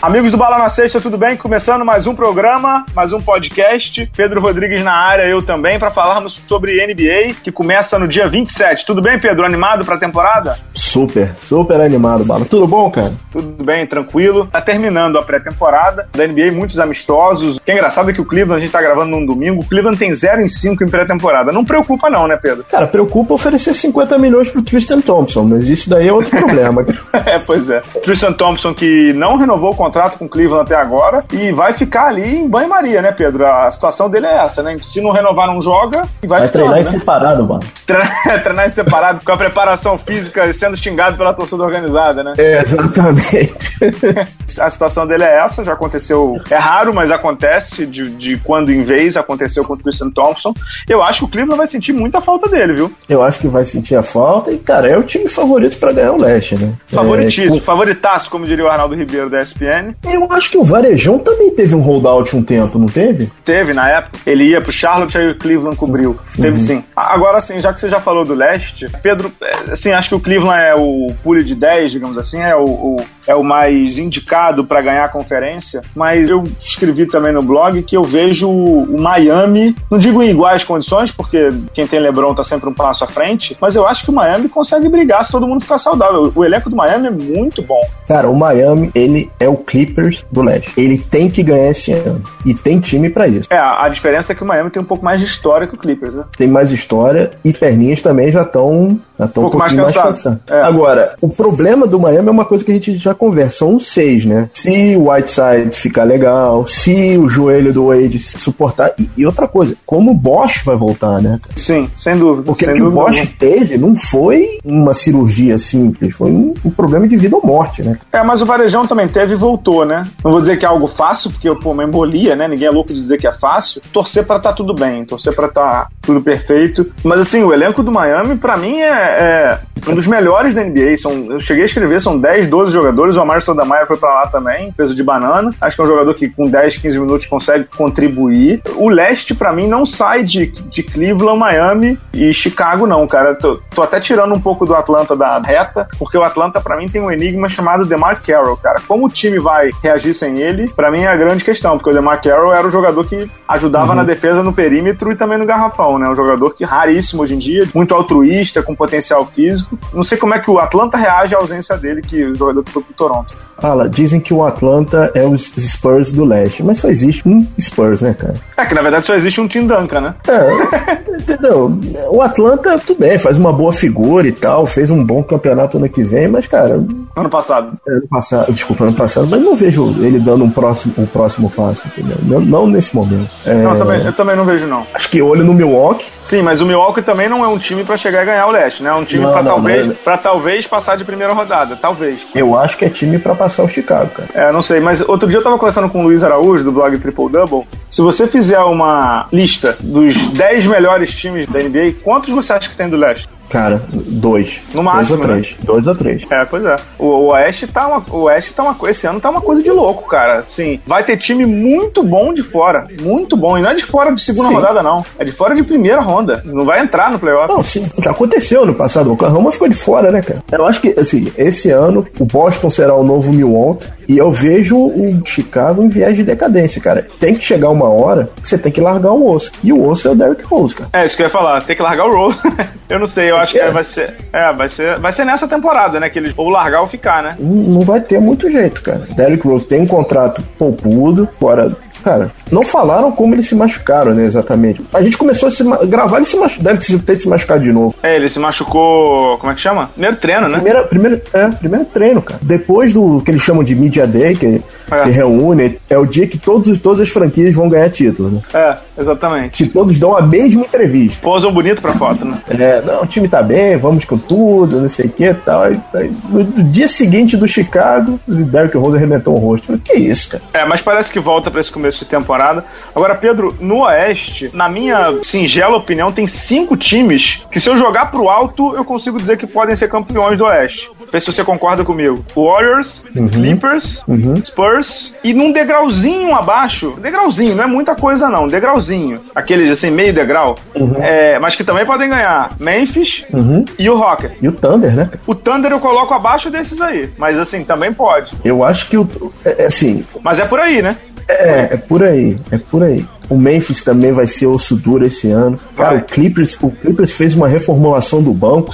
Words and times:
Amigos 0.00 0.30
do 0.30 0.36
Bala 0.36 0.58
na 0.58 0.68
Sexta, 0.68 1.00
tudo 1.00 1.18
bem? 1.18 1.36
Começando 1.36 1.84
mais 1.84 2.06
um 2.06 2.14
programa, 2.14 2.86
mais 2.94 3.12
um 3.12 3.20
podcast. 3.20 4.08
Pedro 4.16 4.40
Rodrigues 4.40 4.84
na 4.84 4.92
área, 4.92 5.24
eu 5.24 5.42
também, 5.42 5.76
para 5.76 5.90
falarmos 5.90 6.40
sobre 6.46 6.86
NBA, 6.86 7.34
que 7.42 7.50
começa 7.50 7.98
no 7.98 8.06
dia 8.06 8.28
27. 8.28 8.86
Tudo 8.86 9.02
bem, 9.02 9.18
Pedro? 9.18 9.44
Animado 9.44 9.84
para 9.84 9.96
a 9.96 9.98
temporada? 9.98 10.56
Super, 10.72 11.34
super 11.42 11.80
animado, 11.80 12.24
Bala. 12.24 12.44
Tudo 12.44 12.68
bom, 12.68 12.88
cara? 12.92 13.12
Tudo 13.32 13.64
bem, 13.64 13.88
tranquilo. 13.88 14.46
Tá 14.46 14.60
terminando 14.62 15.18
a 15.18 15.22
pré-temporada 15.24 16.08
da 16.16 16.24
NBA, 16.28 16.52
muitos 16.52 16.78
amistosos. 16.78 17.56
O 17.56 17.60
que 17.60 17.72
é 17.72 17.74
engraçado 17.74 18.08
é 18.08 18.12
que 18.12 18.20
o 18.20 18.24
Cleveland, 18.24 18.60
a 18.60 18.64
gente 18.64 18.70
tá 18.72 18.80
gravando 18.80 19.10
num 19.10 19.26
domingo, 19.26 19.62
o 19.62 19.66
Cleveland 19.66 19.98
tem 19.98 20.14
0 20.14 20.42
em 20.42 20.48
5 20.48 20.84
em 20.84 20.88
pré-temporada. 20.88 21.50
Não 21.50 21.64
preocupa 21.64 22.08
não, 22.08 22.28
né, 22.28 22.38
Pedro? 22.40 22.64
Cara, 22.70 22.86
preocupa 22.86 23.34
oferecer 23.34 23.74
50 23.74 24.16
milhões 24.16 24.48
pro 24.48 24.62
Tristan 24.62 25.00
Thompson, 25.00 25.42
mas 25.42 25.66
isso 25.66 25.90
daí 25.90 26.06
é 26.06 26.12
outro 26.12 26.30
problema. 26.38 26.86
é, 27.26 27.40
pois 27.40 27.68
é. 27.68 27.80
Tristan 28.04 28.32
Thompson 28.32 28.72
que 28.72 29.12
não 29.14 29.36
renovou 29.36 29.72
o 29.72 29.74
contrato 29.74 29.88
com 30.18 30.26
o 30.26 30.28
Cleveland 30.28 30.62
até 30.62 30.76
agora 30.76 31.24
e 31.32 31.50
vai 31.52 31.72
ficar 31.72 32.06
ali 32.06 32.36
em 32.36 32.48
banho-maria, 32.48 33.02
né, 33.02 33.12
Pedro? 33.12 33.46
A 33.46 33.70
situação 33.70 34.08
dele 34.08 34.26
é 34.26 34.44
essa, 34.44 34.62
né? 34.62 34.76
Se 34.82 35.00
não 35.00 35.10
renovar, 35.10 35.46
não 35.46 35.60
joga 35.60 36.04
e 36.22 36.26
vai, 36.26 36.40
vai 36.40 36.48
treinar 36.48 36.74
né? 36.74 36.80
em 36.82 36.84
separado, 36.84 37.46
mano. 37.46 37.62
Treinar, 37.88 38.42
treinar 38.42 38.66
em 38.66 38.70
separado, 38.70 39.20
com 39.24 39.32
a 39.32 39.36
preparação 39.36 39.98
física 39.98 40.52
sendo 40.52 40.76
xingado 40.76 41.16
pela 41.16 41.32
torcida 41.32 41.62
organizada, 41.62 42.22
né? 42.22 42.34
É, 42.36 42.62
exatamente. 42.62 43.54
a 44.60 44.70
situação 44.70 45.06
dele 45.06 45.24
é 45.24 45.38
essa, 45.38 45.64
já 45.64 45.72
aconteceu. 45.72 46.38
É 46.50 46.56
raro, 46.56 46.92
mas 46.92 47.10
acontece 47.10 47.86
de, 47.86 48.10
de 48.10 48.36
quando 48.38 48.70
em 48.70 48.82
vez, 48.82 49.16
aconteceu 49.16 49.64
com 49.64 49.72
o 49.72 49.76
Tristan 49.76 50.10
Thompson. 50.10 50.52
Eu 50.88 51.02
acho 51.02 51.20
que 51.20 51.24
o 51.24 51.28
Cleveland 51.28 51.56
vai 51.56 51.66
sentir 51.66 51.92
muita 51.92 52.20
falta 52.20 52.48
dele, 52.48 52.74
viu? 52.74 52.92
Eu 53.08 53.22
acho 53.22 53.38
que 53.38 53.48
vai 53.48 53.64
sentir 53.64 53.94
a 53.94 54.02
falta 54.02 54.50
e, 54.50 54.58
cara, 54.58 54.88
é 54.88 54.96
o 54.96 55.02
time 55.02 55.28
favorito 55.28 55.78
para 55.78 55.92
ganhar 55.92 56.12
o 56.12 56.20
leste, 56.20 56.56
né? 56.56 56.74
Favoritíssimo, 56.88 57.56
é, 57.56 57.60
favoritaço, 57.60 58.30
como 58.30 58.44
diria 58.44 58.64
o 58.64 58.68
Arnaldo 58.68 58.94
Ribeiro 58.94 59.30
da 59.30 59.38
ESPN. 59.38 59.77
Eu 60.04 60.26
acho 60.30 60.50
que 60.50 60.58
o 60.58 60.64
Varejão 60.64 61.18
também 61.18 61.50
teve 61.50 61.74
um 61.74 61.80
holdout 61.80 62.36
um 62.36 62.42
tempo, 62.42 62.78
não 62.78 62.86
teve? 62.86 63.30
Teve, 63.44 63.72
na 63.72 63.88
época. 63.88 64.18
Ele 64.26 64.44
ia 64.44 64.60
pro 64.60 64.72
Charlotte, 64.72 65.16
aí 65.16 65.30
o 65.30 65.38
Cleveland 65.38 65.76
cobriu. 65.76 66.18
Teve 66.36 66.50
uhum. 66.50 66.56
sim. 66.56 66.84
Agora, 66.96 67.38
assim, 67.38 67.60
já 67.60 67.72
que 67.72 67.80
você 67.80 67.88
já 67.88 68.00
falou 68.00 68.24
do 68.24 68.34
leste, 68.34 68.86
Pedro, 69.02 69.32
assim, 69.70 69.92
acho 69.92 70.10
que 70.10 70.14
o 70.14 70.20
Cleveland 70.20 70.62
é 70.62 70.74
o 70.74 71.08
pule 71.22 71.42
de 71.42 71.54
10, 71.54 71.92
digamos 71.92 72.18
assim, 72.18 72.40
é 72.40 72.54
o, 72.54 72.64
o 72.64 73.04
é 73.28 73.34
o 73.34 73.44
mais 73.44 73.98
indicado 73.98 74.64
para 74.64 74.80
ganhar 74.80 75.04
a 75.04 75.08
conferência, 75.08 75.82
mas 75.94 76.30
eu 76.30 76.44
escrevi 76.60 77.06
também 77.06 77.30
no 77.30 77.42
blog 77.42 77.82
que 77.82 77.94
eu 77.94 78.02
vejo 78.02 78.48
o 78.48 78.98
Miami, 78.98 79.76
não 79.90 79.98
digo 79.98 80.22
em 80.22 80.30
iguais 80.30 80.64
condições, 80.64 81.10
porque 81.10 81.50
quem 81.74 81.86
tem 81.86 82.00
LeBron 82.00 82.34
tá 82.34 82.42
sempre 82.42 82.70
um 82.70 82.74
passo 82.74 83.04
à 83.04 83.06
frente, 83.06 83.56
mas 83.60 83.76
eu 83.76 83.86
acho 83.86 84.04
que 84.04 84.10
o 84.10 84.14
Miami 84.14 84.48
consegue 84.48 84.88
brigar 84.88 85.22
se 85.24 85.30
todo 85.30 85.46
mundo 85.46 85.60
ficar 85.60 85.76
saudável. 85.76 86.32
O 86.34 86.42
elenco 86.42 86.70
do 86.70 86.76
Miami 86.76 87.08
é 87.08 87.10
muito 87.10 87.60
bom. 87.60 87.80
Cara, 88.06 88.30
o 88.30 88.36
Miami, 88.36 88.90
ele 88.94 89.30
é 89.38 89.48
o 89.48 89.56
Clippers 89.68 90.24
do 90.32 90.42
leste. 90.42 90.72
Ele 90.76 90.98
tem 90.98 91.30
que 91.30 91.42
ganhar 91.42 91.70
esse 91.70 91.92
ano 91.92 92.22
e 92.44 92.54
tem 92.54 92.80
time 92.80 93.10
para 93.10 93.28
isso. 93.28 93.48
É, 93.50 93.58
a 93.58 93.88
diferença 93.88 94.32
é 94.32 94.34
que 94.34 94.42
o 94.42 94.46
Miami 94.46 94.70
tem 94.70 94.82
um 94.82 94.86
pouco 94.86 95.04
mais 95.04 95.20
de 95.20 95.26
história 95.26 95.66
que 95.66 95.74
o 95.74 95.78
Clippers, 95.78 96.14
né? 96.14 96.24
Tem 96.36 96.48
mais 96.48 96.70
história 96.70 97.30
e 97.44 97.52
perninhas 97.52 98.02
também 98.02 98.32
já 98.32 98.42
estão 98.42 98.98
já 99.18 99.24
um, 99.24 99.28
pouco 99.28 99.58
mais 99.58 99.74
cansado. 99.74 100.40
É. 100.46 100.60
Agora, 100.62 101.16
o 101.20 101.28
problema 101.28 101.86
do 101.86 101.98
Miami 101.98 102.28
é 102.28 102.30
uma 102.30 102.44
coisa 102.44 102.64
que 102.64 102.70
a 102.70 102.74
gente 102.74 102.94
já 102.96 103.14
conversa, 103.14 103.58
são 103.58 103.80
seis, 103.80 104.24
né? 104.24 104.48
Se 104.54 104.96
o 104.96 105.10
Whiteside 105.10 105.72
ficar 105.72 106.04
legal, 106.04 106.66
se 106.66 107.18
o 107.18 107.28
joelho 107.28 107.72
do 107.72 107.88
Wade 107.88 108.20
suportar. 108.20 108.92
E, 108.98 109.10
e 109.16 109.26
outra 109.26 109.48
coisa, 109.48 109.74
como 109.84 110.12
o 110.12 110.14
Bosch 110.14 110.62
vai 110.64 110.76
voltar, 110.76 111.20
né? 111.20 111.40
Sim, 111.56 111.90
sem 111.96 112.16
dúvida. 112.16 112.44
Porque 112.44 112.64
sem 112.64 112.74
o 112.74 112.76
que 112.76 112.82
o 112.82 112.90
Bosch 112.90 113.26
teve 113.38 113.76
não 113.76 113.96
foi 113.96 114.58
uma 114.64 114.94
cirurgia 114.94 115.58
simples, 115.58 116.14
foi 116.14 116.30
um, 116.30 116.54
um, 116.64 116.70
problema 116.70 117.08
de 117.08 117.16
vida 117.16 117.34
ou 117.34 117.44
morte, 117.44 117.82
né? 117.82 117.98
É, 118.12 118.22
mas 118.22 118.40
o 118.40 118.46
Varejão 118.46 118.86
também 118.86 119.08
teve 119.08 119.34
e 119.34 119.36
voltou, 119.36 119.57
né? 119.84 120.06
Não 120.24 120.30
vou 120.30 120.40
dizer 120.40 120.56
que 120.56 120.64
é 120.64 120.68
algo 120.68 120.86
fácil, 120.86 121.30
porque 121.30 121.52
pô, 121.54 121.70
uma 121.72 121.84
embolia, 121.84 122.36
né? 122.36 122.48
Ninguém 122.48 122.68
é 122.68 122.70
louco 122.70 122.92
de 122.92 123.00
dizer 123.00 123.18
que 123.18 123.26
é 123.26 123.32
fácil. 123.32 123.82
Torcer 123.92 124.26
para 124.26 124.38
tá 124.38 124.52
tudo 124.52 124.74
bem, 124.74 125.04
torcer 125.04 125.34
para 125.34 125.48
tá 125.48 125.88
tudo 126.02 126.20
perfeito. 126.20 126.90
Mas 127.04 127.20
assim, 127.20 127.42
o 127.42 127.52
elenco 127.52 127.82
do 127.82 127.92
Miami, 127.92 128.36
para 128.36 128.56
mim, 128.56 128.80
é, 128.80 128.88
é, 128.88 129.60
um 129.86 129.94
dos 129.94 130.06
melhores 130.06 130.52
da 130.54 130.64
NBA. 130.64 130.96
São, 130.96 131.12
eu 131.32 131.40
cheguei 131.40 131.62
a 131.62 131.66
escrever, 131.66 132.00
são 132.00 132.18
10, 132.18 132.46
12 132.46 132.72
jogadores. 132.72 133.16
O 133.16 133.20
Amar 133.20 133.40
Sotomayor 133.42 133.86
foi 133.86 133.96
para 133.96 134.14
lá 134.14 134.26
também, 134.26 134.72
peso 134.72 134.94
de 134.94 135.02
banana. 135.02 135.54
Acho 135.60 135.76
que 135.76 135.82
é 135.82 135.84
um 135.84 135.88
jogador 135.88 136.14
que 136.14 136.28
com 136.28 136.46
10, 136.46 136.78
15 136.78 136.98
minutos 136.98 137.26
consegue 137.26 137.64
contribuir. 137.76 138.62
O 138.76 138.88
leste, 138.88 139.34
para 139.34 139.52
mim, 139.52 139.66
não 139.66 139.84
sai 139.84 140.22
de, 140.22 140.46
de 140.46 140.82
Cleveland, 140.82 141.38
Miami 141.38 141.98
e 142.12 142.32
Chicago, 142.32 142.86
não, 142.86 143.06
cara. 143.06 143.34
Tô, 143.34 143.60
tô 143.74 143.82
até 143.82 144.00
tirando 144.00 144.34
um 144.34 144.40
pouco 144.40 144.66
do 144.66 144.74
Atlanta 144.74 145.16
da 145.16 145.38
reta, 145.38 145.86
porque 145.98 146.16
o 146.16 146.22
Atlanta, 146.22 146.60
para 146.60 146.76
mim, 146.76 146.88
tem 146.88 147.02
um 147.02 147.10
enigma 147.10 147.48
chamado 147.48 147.84
DeMar 147.84 148.20
Carroll, 148.22 148.56
cara. 148.56 148.80
Como 148.86 149.06
o 149.06 149.10
time 149.10 149.38
vai 149.38 149.47
reagir 149.82 150.14
sem 150.14 150.38
ele, 150.38 150.68
para 150.68 150.90
mim 150.90 151.00
é 151.00 151.06
a 151.06 151.16
grande 151.16 151.44
questão, 151.44 151.76
porque 151.76 151.90
o 151.90 151.92
DeMar 151.92 152.20
Carroll 152.22 152.52
era 152.52 152.66
o 152.66 152.70
jogador 152.70 153.04
que 153.04 153.30
ajudava 153.46 153.90
uhum. 153.90 153.96
na 153.96 154.04
defesa 154.04 154.42
no 154.42 154.52
perímetro 154.52 155.10
e 155.10 155.16
também 155.16 155.38
no 155.38 155.46
garrafão, 155.46 155.98
né? 155.98 156.08
Um 156.08 156.14
jogador 156.14 156.54
que 156.54 156.64
raríssimo 156.64 157.22
hoje 157.22 157.34
em 157.34 157.38
dia, 157.38 157.66
muito 157.74 157.94
altruísta, 157.94 158.62
com 158.62 158.74
potencial 158.74 159.24
físico. 159.24 159.78
Não 159.92 160.02
sei 160.02 160.18
como 160.18 160.34
é 160.34 160.38
que 160.38 160.50
o 160.50 160.58
Atlanta 160.58 160.96
reage 160.96 161.34
à 161.34 161.38
ausência 161.38 161.76
dele, 161.76 162.02
que 162.02 162.24
o 162.24 162.34
jogador 162.34 162.62
que 162.62 162.70
foi 162.70 162.82
pro 162.82 162.94
Toronto. 162.94 163.47
Fala, 163.60 163.88
dizem 163.88 164.20
que 164.20 164.32
o 164.32 164.44
Atlanta 164.44 165.10
é 165.14 165.24
os 165.24 165.50
Spurs 165.58 166.12
do 166.12 166.24
leste, 166.24 166.62
mas 166.62 166.78
só 166.78 166.88
existe 166.88 167.28
um 167.28 167.44
Spurs, 167.60 168.00
né, 168.00 168.14
cara? 168.16 168.34
É 168.56 168.64
que 168.64 168.74
na 168.74 168.82
verdade 168.82 169.04
só 169.04 169.14
existe 169.14 169.40
um 169.40 169.48
Tim 169.48 169.66
Duncan, 169.66 170.00
né? 170.00 170.14
É, 170.28 170.92
entendeu? 171.18 171.76
O 172.08 172.22
Atlanta, 172.22 172.78
tudo 172.78 173.00
bem, 173.00 173.18
faz 173.18 173.36
uma 173.36 173.52
boa 173.52 173.72
figura 173.72 174.28
e 174.28 174.32
tal, 174.32 174.64
fez 174.64 174.92
um 174.92 175.04
bom 175.04 175.24
campeonato 175.24 175.76
ano 175.76 175.88
que 175.88 176.04
vem, 176.04 176.28
mas, 176.28 176.46
cara. 176.46 176.74
Ano 177.16 177.28
passado. 177.28 177.72
Ano 177.86 178.08
passado, 178.08 178.52
desculpa, 178.52 178.84
ano 178.84 178.92
passado, 178.92 179.26
mas 179.28 179.42
não 179.42 179.56
vejo 179.56 179.88
ele 180.04 180.20
dando 180.20 180.44
um 180.44 180.50
próximo, 180.50 180.94
um 180.96 181.06
próximo 181.06 181.50
passo, 181.50 181.82
entendeu? 181.88 182.16
Não, 182.22 182.40
não 182.40 182.66
nesse 182.68 182.94
momento. 182.94 183.28
É... 183.44 183.54
Não, 183.54 183.72
eu 183.72 183.78
também, 183.78 184.04
eu 184.04 184.12
também 184.12 184.36
não 184.36 184.44
vejo, 184.44 184.66
não. 184.68 184.86
Acho 184.94 185.10
que 185.10 185.20
olho 185.20 185.44
no 185.44 185.52
Milwaukee. 185.52 186.06
Sim, 186.22 186.42
mas 186.42 186.60
o 186.60 186.66
Milwaukee 186.66 187.02
também 187.02 187.28
não 187.28 187.44
é 187.44 187.48
um 187.48 187.58
time 187.58 187.82
para 187.82 187.96
chegar 187.96 188.22
e 188.22 188.26
ganhar 188.26 188.46
o 188.46 188.52
leste, 188.52 188.84
né? 188.84 188.90
É 188.90 188.94
um 188.94 189.04
time 189.04 189.26
para 189.26 189.42
talvez, 189.42 189.86
não. 189.86 189.94
Pra 189.96 190.16
talvez 190.16 190.66
passar 190.66 190.96
de 190.96 191.04
primeira 191.04 191.32
rodada. 191.32 191.74
Talvez. 191.74 192.26
Eu 192.34 192.56
acho 192.56 192.76
que 192.76 192.84
é 192.84 192.88
time 192.88 193.18
para 193.18 193.34
passar 193.34 193.47
Chicago, 193.68 194.10
cara. 194.10 194.28
É, 194.34 194.52
não 194.52 194.62
sei, 194.62 194.80
mas 194.80 195.00
outro 195.00 195.28
dia 195.28 195.38
eu 195.38 195.42
tava 195.42 195.58
conversando 195.58 195.88
com 195.88 196.00
o 196.00 196.04
Luiz 196.04 196.22
Araújo, 196.22 196.64
do 196.64 196.72
blog 196.72 196.98
Triple 196.98 197.30
Double. 197.30 197.66
Se 197.88 198.02
você 198.02 198.26
fizer 198.26 198.60
uma 198.60 199.26
lista 199.32 199.76
dos 199.80 200.28
10 200.28 200.66
melhores 200.66 201.14
times 201.14 201.46
da 201.46 201.60
NBA, 201.60 201.94
quantos 202.02 202.30
você 202.30 202.52
acha 202.52 202.68
que 202.68 202.76
tem 202.76 202.88
do 202.88 202.96
leste? 202.96 203.28
Cara, 203.48 203.82
dois. 203.90 204.60
No 204.74 204.82
máximo. 204.82 205.18
Dois 205.18 205.20
ou 205.20 205.34
três. 205.34 205.50
Né? 205.50 205.58
Dois 205.64 205.86
ou 205.86 205.94
três. 205.94 206.22
É, 206.30 206.44
pois 206.44 206.64
é. 206.64 206.76
O, 206.98 207.06
o 207.06 207.32
Oeste 207.32 207.66
tá 207.66 207.86
uma. 207.86 208.04
O 208.10 208.22
Oeste 208.24 208.52
tá 208.52 208.62
uma 208.62 208.74
coisa. 208.74 208.98
Esse 208.98 209.06
ano 209.06 209.20
tá 209.20 209.30
uma 209.30 209.40
coisa 209.40 209.62
de 209.62 209.70
louco, 209.70 210.08
cara. 210.08 210.38
Assim, 210.38 210.80
vai 210.86 211.04
ter 211.04 211.16
time 211.16 211.46
muito 211.46 212.02
bom 212.02 212.32
de 212.32 212.42
fora. 212.42 212.86
Muito 213.00 213.36
bom. 213.36 213.56
E 213.56 213.62
não 213.62 213.70
é 213.70 213.74
de 213.74 213.84
fora 213.84 214.12
de 214.12 214.20
segunda 214.20 214.48
sim. 214.48 214.54
rodada, 214.54 214.82
não. 214.82 215.04
É 215.18 215.24
de 215.24 215.32
fora 215.32 215.54
de 215.54 215.62
primeira 215.62 216.00
ronda. 216.00 216.42
Não 216.44 216.64
vai 216.64 216.80
entrar 216.80 217.10
no 217.10 217.18
playoff. 217.18 217.48
Não, 217.48 217.62
sim. 217.62 217.86
Já 218.02 218.10
aconteceu 218.10 218.66
no 218.66 218.74
passado. 218.74 219.10
O 219.10 219.12
Oklahoma 219.14 219.52
ficou 219.52 219.68
de 219.68 219.74
fora, 219.74 220.10
né, 220.10 220.20
cara? 220.22 220.42
Eu 220.50 220.66
acho 220.66 220.80
que, 220.80 220.98
assim, 220.98 221.32
esse 221.36 221.70
ano 221.70 222.06
o 222.18 222.24
Boston 222.24 222.70
será 222.70 222.94
o 222.94 223.02
novo 223.02 223.32
Milwaukee. 223.32 223.86
E 224.08 224.16
eu 224.16 224.32
vejo 224.32 224.76
o 224.76 225.20
Chicago 225.24 225.82
em 225.82 225.88
viés 225.88 226.16
de 226.16 226.22
decadência, 226.22 226.80
cara. 226.80 227.06
Tem 227.20 227.34
que 227.34 227.44
chegar 227.44 227.68
uma 227.68 227.90
hora 227.90 228.30
que 228.42 228.48
você 228.48 228.56
tem 228.56 228.72
que 228.72 228.80
largar 228.80 229.12
o 229.12 229.30
osso. 229.30 229.52
E 229.62 229.70
o 229.70 229.86
osso 229.86 230.08
é 230.08 230.10
o 230.10 230.14
Derrick 230.14 230.44
Rose, 230.44 230.74
cara. 230.74 230.88
É, 230.94 231.04
isso 231.04 231.14
que 231.14 231.22
eu 231.22 231.26
ia 231.26 231.30
falar. 231.30 231.62
Tem 231.62 231.76
que 231.76 231.82
largar 231.82 232.06
o 232.06 232.14
Rose. 232.14 232.38
eu 232.88 232.98
não 232.98 233.06
sei. 233.06 233.30
Eu 233.30 233.36
acho 233.38 233.52
que 233.52 233.58
é. 233.58 233.70
vai 233.70 233.84
ser. 233.84 234.14
É, 234.32 234.52
vai 234.52 234.68
ser, 234.68 234.98
vai 234.98 235.12
ser 235.12 235.24
nessa 235.24 235.46
temporada, 235.48 235.98
né? 236.00 236.10
Que 236.10 236.18
eles 236.18 236.34
ou 236.36 236.48
largar 236.48 236.82
ou 236.82 236.88
ficar, 236.88 237.22
né? 237.22 237.36
Não 237.38 237.80
vai 237.80 238.00
ter 238.00 238.20
muito 238.20 238.50
jeito, 238.50 238.82
cara. 238.82 239.06
Derrick 239.14 239.46
Rose 239.46 239.66
tem 239.66 239.82
um 239.82 239.86
contrato 239.86 240.42
poupudo, 240.58 241.28
fora 241.38 241.68
cara, 242.02 242.30
não 242.50 242.62
falaram 242.62 243.12
como 243.12 243.34
eles 243.34 243.48
se 243.48 243.54
machucaram, 243.54 244.14
né, 244.14 244.24
exatamente. 244.24 244.80
A 244.92 245.02
gente 245.02 245.18
começou 245.18 245.48
a 245.48 245.52
se 245.52 245.64
gravar, 245.86 246.16
ele 246.16 246.26
se 246.26 246.36
machu... 246.36 246.62
deve 246.62 246.78
ter 246.78 247.16
se 247.16 247.28
machucado 247.28 247.62
de 247.62 247.72
novo. 247.72 247.94
É, 248.02 248.16
ele 248.16 248.28
se 248.28 248.38
machucou, 248.38 249.36
como 249.38 249.52
é 249.52 249.54
que 249.54 249.60
chama? 249.60 249.88
Primeiro 249.88 250.16
treino, 250.16 250.48
né? 250.48 250.54
Primeira, 250.54 250.84
primeiro, 250.84 251.20
é, 251.32 251.48
primeiro 251.48 251.84
treino, 251.86 252.22
cara. 252.22 252.40
Depois 252.42 252.92
do 252.92 253.20
que 253.20 253.30
eles 253.30 253.42
chamam 253.42 253.62
de 253.62 253.74
Media 253.74 254.06
Day, 254.06 254.34
que, 254.34 254.62
é. 254.90 255.02
que 255.02 255.10
reúne, 255.10 255.78
é 255.88 255.98
o 255.98 256.06
dia 256.06 256.26
que 256.26 256.38
todos, 256.38 256.78
todas 256.78 257.00
as 257.00 257.08
franquias 257.08 257.54
vão 257.54 257.68
ganhar 257.68 257.90
título, 257.90 258.30
né? 258.30 258.40
É, 258.54 258.76
exatamente. 258.98 259.64
Que 259.64 259.70
todos 259.70 259.98
dão 259.98 260.16
a 260.16 260.22
mesma 260.22 260.62
entrevista. 260.62 261.20
Posam 261.22 261.52
bonito 261.52 261.82
pra 261.82 261.92
foto, 261.94 262.24
né? 262.24 262.40
É, 262.48 262.80
não, 262.82 263.02
o 263.02 263.06
time 263.06 263.28
tá 263.28 263.42
bem, 263.42 263.76
vamos 263.76 264.04
com 264.04 264.16
tudo, 264.16 264.80
não 264.80 264.88
sei 264.88 265.06
o 265.06 265.10
que 265.10 265.24
e 265.24 265.34
tal. 265.34 265.62
Aí, 265.62 265.80
aí, 265.94 266.12
no, 266.28 266.44
dia 266.44 266.88
seguinte 266.88 267.36
do 267.36 267.48
Chicago, 267.48 268.18
o 268.28 268.34
Derrick 268.34 268.76
Rose 268.76 268.96
arrebentou 268.96 269.34
o 269.34 269.38
rosto. 269.38 269.66
Falei, 269.66 269.80
que 269.84 269.94
isso, 269.94 270.30
cara? 270.30 270.42
É, 270.52 270.64
mas 270.64 270.80
parece 270.80 271.10
que 271.10 271.18
volta 271.18 271.50
pra 271.50 271.60
esse 271.60 271.70
começo 271.70 271.88
começo 271.88 272.04
de 272.04 272.10
temporada. 272.10 272.64
Agora, 272.94 273.14
Pedro, 273.14 273.54
no 273.60 273.80
Oeste, 273.80 274.50
na 274.52 274.68
minha 274.68 275.18
singela 275.22 275.76
opinião, 275.76 276.12
tem 276.12 276.26
cinco 276.26 276.76
times 276.76 277.44
que 277.50 277.58
se 277.58 277.68
eu 277.68 277.78
jogar 277.78 278.10
pro 278.10 278.28
alto, 278.28 278.74
eu 278.76 278.84
consigo 278.84 279.18
dizer 279.18 279.38
que 279.38 279.46
podem 279.46 279.74
ser 279.74 279.88
campeões 279.88 280.36
do 280.36 280.44
Oeste. 280.44 280.90
Vê 281.10 281.20
se 281.20 281.26
você 281.26 281.42
concorda 281.42 281.84
comigo. 281.84 282.24
Warriors, 282.36 283.02
uhum. 283.16 283.28
Clippers, 283.28 284.02
uhum. 284.06 284.36
Spurs 284.44 284.77
e 285.22 285.32
num 285.32 285.52
degrauzinho 285.52 286.34
abaixo, 286.34 286.96
degrauzinho, 287.00 287.54
não 287.54 287.64
é 287.64 287.66
muita 287.66 287.94
coisa 287.94 288.28
não, 288.28 288.46
degrauzinho, 288.46 289.20
aqueles 289.34 289.70
assim, 289.70 289.90
meio 289.90 290.12
degrau, 290.12 290.56
uhum. 290.74 291.02
é, 291.02 291.38
mas 291.38 291.56
que 291.56 291.64
também 291.64 291.84
podem 291.84 292.08
ganhar 292.08 292.50
Memphis 292.58 293.24
uhum. 293.32 293.64
e 293.78 293.88
o 293.88 293.96
Rocket. 293.96 294.32
E 294.40 294.48
o 294.48 294.52
Thunder, 294.52 294.94
né? 294.94 295.10
O 295.26 295.34
Thunder 295.34 295.72
eu 295.72 295.80
coloco 295.80 296.14
abaixo 296.14 296.50
desses 296.50 296.80
aí, 296.80 297.10
mas 297.16 297.38
assim, 297.38 297.64
também 297.64 297.92
pode. 297.92 298.32
Eu 298.44 298.64
acho 298.64 298.88
que 298.88 298.96
o. 298.96 299.32
É, 299.44 299.64
é 299.64 299.66
assim. 299.66 300.04
Mas 300.22 300.38
é 300.38 300.44
por 300.44 300.60
aí, 300.60 300.82
né? 300.82 300.96
É, 301.28 301.74
é 301.74 301.76
por 301.76 302.02
aí, 302.02 302.38
é 302.50 302.58
por 302.58 302.82
aí. 302.82 303.04
O 303.28 303.36
Memphis 303.36 303.82
também 303.82 304.12
vai 304.12 304.26
ser 304.26 304.46
osso 304.46 304.76
duro 304.76 305.06
esse 305.06 305.30
ano. 305.30 305.58
Cara, 305.76 305.90
vai. 305.90 305.98
o 305.98 306.04
Clippers, 306.04 306.58
o 306.60 306.70
Clippers 306.70 307.12
fez 307.12 307.34
uma 307.34 307.48
reformulação 307.48 308.22
do 308.22 308.32
banco 308.32 308.72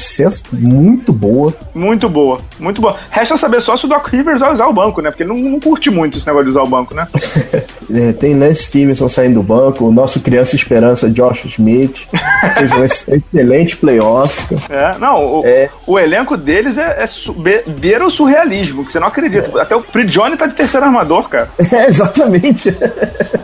muito 0.52 1.12
boa. 1.12 1.52
Muito 1.74 2.08
boa, 2.08 2.38
muito 2.58 2.80
boa. 2.80 2.96
Resta 3.10 3.36
saber 3.36 3.60
só 3.60 3.76
se 3.76 3.86
o 3.86 3.88
Doc 3.88 4.06
Rivers 4.08 4.40
vai 4.40 4.52
usar 4.52 4.66
o 4.66 4.72
banco, 4.72 5.00
né? 5.00 5.10
Porque 5.10 5.22
ele 5.22 5.30
não, 5.30 5.50
não 5.50 5.60
curte 5.60 5.90
muito 5.90 6.18
esse 6.18 6.26
negócio 6.26 6.44
de 6.44 6.50
usar 6.50 6.62
o 6.62 6.68
banco, 6.68 6.94
né? 6.94 7.06
é, 7.92 8.12
tem 8.12 8.38
Lance 8.38 8.64
Stevenson 8.64 9.08
saindo 9.08 9.34
do 9.34 9.42
banco, 9.42 9.86
o 9.86 9.92
nosso 9.92 10.20
criança 10.20 10.54
esperança 10.54 11.10
Josh 11.10 11.44
Smith 11.46 12.06
fez 12.56 12.72
um 12.72 12.84
excelente 12.84 13.76
playoff. 13.76 14.54
É, 14.70 14.96
não, 14.98 15.40
o, 15.40 15.42
é. 15.44 15.68
o 15.86 15.98
elenco 15.98 16.36
deles 16.36 16.78
é, 16.78 17.04
é 17.04 17.70
beira 17.70 18.06
o 18.06 18.10
surrealismo, 18.10 18.84
que 18.84 18.92
você 18.92 19.00
não 19.00 19.08
acredita. 19.08 19.50
É. 19.58 19.62
Até 19.62 19.76
o 19.76 19.82
Prigione 19.82 20.36
tá 20.36 20.46
de 20.46 20.54
terceiro 20.54 20.86
armador, 20.86 21.28
cara. 21.28 21.48
É, 21.74 21.88
exatamente. 21.88 22.68